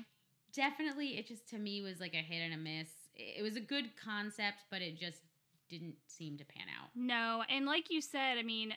[0.54, 3.62] definitely it just to me was like a hit and a miss it was a
[3.62, 5.20] good concept but it just
[5.70, 8.74] didn't seem to pan out No, and like you said, I mean,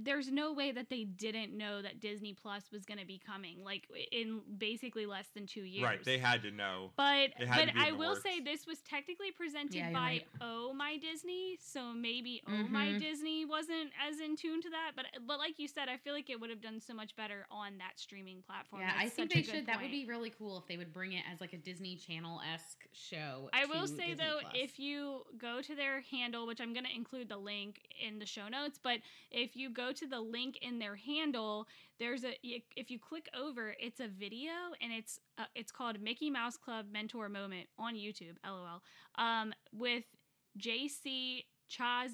[0.00, 3.62] there's no way that they didn't know that Disney Plus was going to be coming
[3.64, 5.84] like in basically less than 2 years.
[5.84, 6.90] Right, they had to know.
[6.96, 9.98] But It had to but I the will say this was technically presented Yeah, by
[9.98, 10.26] right.
[10.40, 12.98] Oh My Disney, so maybe Oh My Mhm.
[12.98, 14.92] Disney wasn't as in tune to that.
[14.96, 17.46] But but like you said, I feel like it would have done so much better
[17.50, 18.82] on that streaming platform.
[18.82, 19.66] Yeah, I think they good should.
[19.66, 22.40] That would be really cool if they would bring it as like a Disney Channel
[22.52, 23.50] esque show.
[23.52, 24.52] I will say Disney though, Plus.
[24.54, 28.26] if you go to their handle, which I'm going to include the link in the
[28.26, 28.98] show notes, but
[29.30, 31.66] if you go to the link in their handle,
[31.98, 36.30] there's a if you click over, it's a video and it's uh, it's called Mickey
[36.30, 38.36] Mouse Club Mentor Moment on YouTube.
[38.44, 38.82] LOL.
[39.16, 40.04] Um, with
[40.58, 42.10] JC Chaz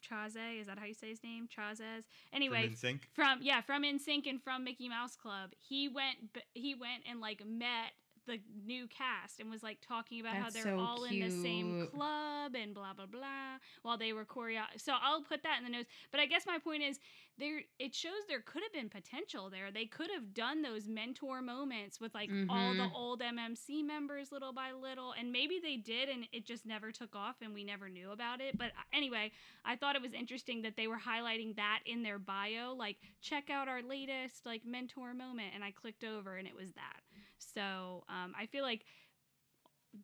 [0.00, 1.48] Chaze, is that how you say his name?
[1.48, 2.04] Chazes.
[2.32, 3.00] Anyway, From NSYNC.
[3.12, 5.50] from yeah from NSYNC and from Mickey Mouse Club.
[5.58, 6.16] He went
[6.54, 7.92] he went and like met
[8.26, 11.30] the new cast and was like talking about That's how they're so all in the
[11.30, 14.62] same club and blah blah blah while they were choreo.
[14.76, 15.88] So I'll put that in the notes.
[16.10, 16.98] But I guess my point is
[17.38, 19.70] there it shows there could have been potential there.
[19.70, 22.92] They could have done those mentor moments with like all the Mhm.
[22.94, 27.14] old MMC members little by little and maybe they did and it just never took
[27.14, 28.56] off and we never knew about it.
[28.58, 29.32] But uh, anyway,
[29.64, 33.50] I thought it was interesting that they were highlighting that in their bio, like check
[33.50, 37.00] out our latest like mentor moment, and I clicked over and it was that.
[37.54, 38.84] So um, I feel like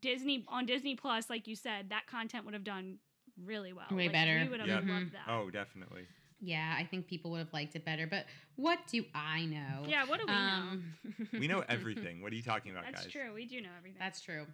[0.01, 2.99] Disney on Disney Plus, like you said, that content would have done
[3.43, 3.86] really well.
[3.91, 4.41] Way Like, better.
[4.43, 4.84] We would have Yep.
[4.89, 5.28] loved that.
[5.28, 6.07] Oh, definitely.
[6.41, 8.07] yeah, I think people would have liked it better.
[8.07, 8.26] But
[8.57, 9.84] what do I know?
[9.89, 10.39] Yeah, what do we know?
[10.39, 10.95] Um,
[11.39, 12.20] We know everything.
[12.22, 13.05] What are you talking about, That's guys?
[13.05, 13.34] That's true.
[13.34, 13.99] We do know everything.
[13.99, 14.47] That's true.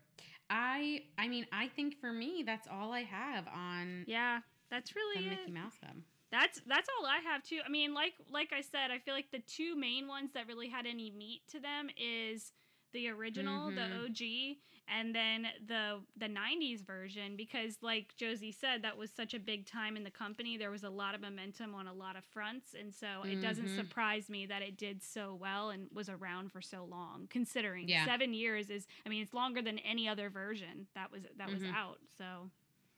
[0.51, 4.41] I I mean I think for me that's all I have on yeah.
[4.71, 5.31] That's the really it.
[5.41, 5.97] Mickey Mouse Club.
[6.31, 7.61] That's that's all I have too.
[7.65, 10.69] I mean, like like I said, I feel like the two main ones that really
[10.69, 12.53] had any meat to them is
[12.95, 13.75] the original, Mhm.
[13.75, 17.37] the OG, and then the the '90s version.
[17.37, 20.57] Because, like Josie said, that was such a big time in the company.
[20.57, 23.67] There was a lot of momentum on a lot of fronts, and so it doesn't
[23.69, 23.77] Mhm.
[23.77, 27.27] surprise me that it did so well and was around for so long.
[27.29, 28.07] Considering Yeah.
[28.07, 31.63] seven years is, I mean, it's longer than any other version that was that was
[31.63, 31.75] Mhm.
[31.75, 32.01] out.
[32.17, 32.51] So,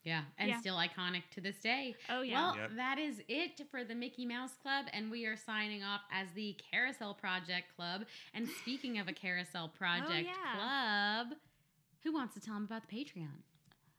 [0.07, 0.61] Yeah, and Yeah.
[0.61, 1.97] still iconic to this day.
[2.09, 2.35] oh yeah.
[2.53, 2.71] Well, Yep.
[2.77, 6.57] that is it for the Mickey Mouse Club, and we are signing off as the
[6.71, 8.07] Carousel Project Club.
[8.33, 10.55] And speaking of a Carousel Project Oh, yeah.
[11.25, 11.39] Club,
[12.05, 13.43] who wants to tell them about the Patreon?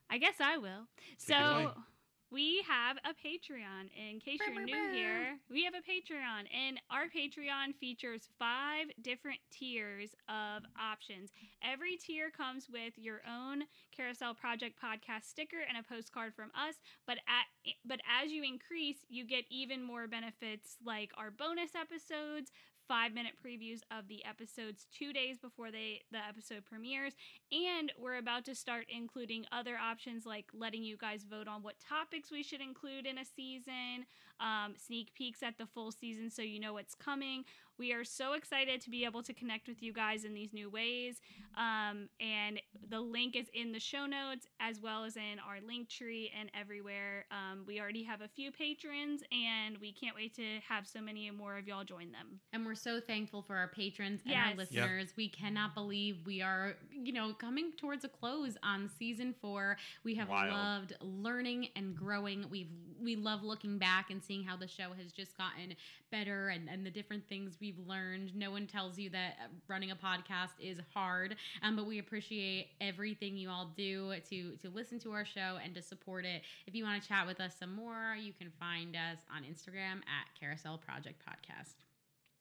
[0.09, 0.87] I guess I will.
[1.19, 1.65] Take it away.
[1.65, 1.83] So
[2.31, 3.89] we have a Patreon.
[3.95, 9.39] In case you're new here, we have a Patreon, and our Patreon features five different
[9.51, 11.31] tiers of options.
[11.63, 13.63] Every tier comes with your own
[13.95, 16.75] Carousel Project podcast sticker and a postcard from us.
[17.05, 22.51] But at but as you increase, you get even more benefits like our bonus episodes.
[22.87, 27.13] Five minute previews of the episodes two days before they the episode premieres,
[27.51, 31.75] and we're about to start including other options like letting you guys vote on what
[31.79, 34.05] topics we should include in a season,
[34.39, 37.43] um, sneak peeks at the full season so you know what's coming.
[37.77, 40.69] We are so excited to be able to connect with you guys in these new
[40.69, 41.21] ways.
[41.55, 42.59] Um, and
[42.89, 46.49] the link is in the show notes as well as in our link tree and
[46.59, 47.25] everywhere.
[47.31, 51.29] Um, we already have a few patrons, and we can't wait to have so many
[51.31, 52.39] more of y'all join them.
[52.53, 54.57] And we're so thankful for our patrons and our Yes.
[54.57, 54.57] Yep.
[54.71, 55.13] listeners.
[55.17, 59.77] We cannot believe we are, you know, coming towards a close on season four.
[60.03, 60.51] We have Wild.
[60.53, 62.45] loved learning and growing.
[62.49, 62.71] We've
[63.03, 65.75] we love looking back and seeing how the show has just gotten
[66.11, 68.35] better and, and the different things we've learned.
[68.35, 72.69] No one tells you that uh, running a podcast is hard, um, but we appreciate
[72.81, 76.41] everything you all do to to listen to our show and to support it.
[76.65, 79.97] If you want to chat with us some more, you can find us on Instagram
[79.97, 81.75] at Carousel Project Podcast.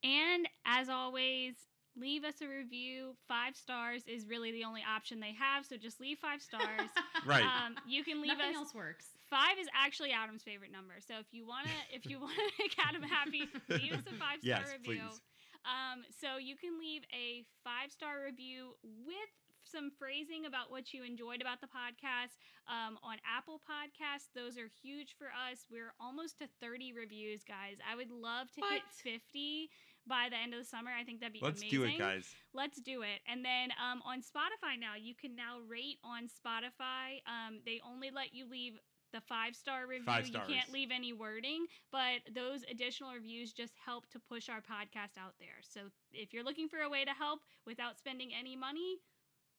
[0.03, 1.55] And as always,
[1.99, 3.15] leave us a review.
[3.27, 6.89] Five stars is really the only option they have, so just leave five stars.
[7.25, 7.43] Right.
[7.43, 8.71] Um, you can leave Nothing us.
[8.71, 9.07] else works.
[9.29, 10.93] Five is actually Adam's favorite number.
[11.01, 14.63] So if you wanna, if you wanna make Adam happy, leave us a five star
[14.63, 15.01] yes, review.
[15.01, 15.19] please.
[15.67, 19.33] Um, so you can leave a five star review with
[19.67, 22.39] some phrasing about what you enjoyed about the podcast
[22.71, 24.31] um, on Apple Podcasts.
[24.31, 25.67] Those are huge for us.
[25.67, 27.77] We're almost to 30 reviews, guys.
[27.83, 29.69] I would love to hit 50
[30.07, 30.91] by the end of the summer.
[30.91, 31.79] I think that'd be Let's amazing.
[31.79, 32.25] do it, guys.
[32.53, 33.21] Let's do it.
[33.27, 37.21] And then um, on Spotify now, you can now rate on Spotify.
[37.27, 38.79] Um, they only let you leave
[39.13, 40.05] the five star review.
[40.05, 44.61] Five You can't leave any wording, but those additional reviews just help to push our
[44.61, 45.59] podcast out there.
[45.61, 45.81] So
[46.11, 48.97] if you're looking for a way to help without spending any money,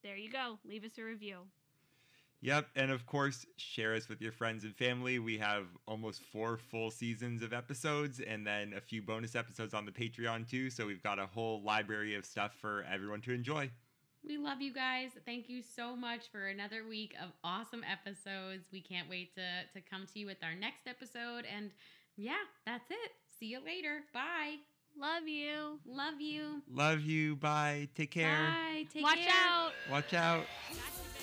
[0.03, 0.59] there you go.
[0.64, 1.49] Leave us a review.
[2.41, 5.18] Yep, and of course, share us with your friends and family.
[5.18, 9.84] We have almost four full seasons of episodes and then a few bonus episodes on
[9.84, 10.70] the Patreon too.
[10.70, 13.70] So we've got a whole library of stuff for everyone to enjoy.
[14.26, 15.11] We love you guys.
[15.24, 18.68] Thank you so much for another week of awesome episodes.
[18.72, 19.43] We can't wait to
[19.74, 21.70] to come to you with our next episode and
[22.16, 22.34] Yeah,
[22.66, 23.12] that's it.
[23.41, 24.03] See you later.
[24.12, 24.57] Bye.
[24.97, 25.78] Love you.
[25.86, 26.62] Love you.
[26.72, 27.36] Love you.
[27.36, 27.89] Bye.
[27.95, 28.49] Take care.
[28.49, 28.86] Bye.
[28.93, 29.03] Take care.
[29.03, 29.32] Watch care.
[29.49, 29.72] out.
[29.91, 30.45] Watch out.
[30.70, 31.17] That's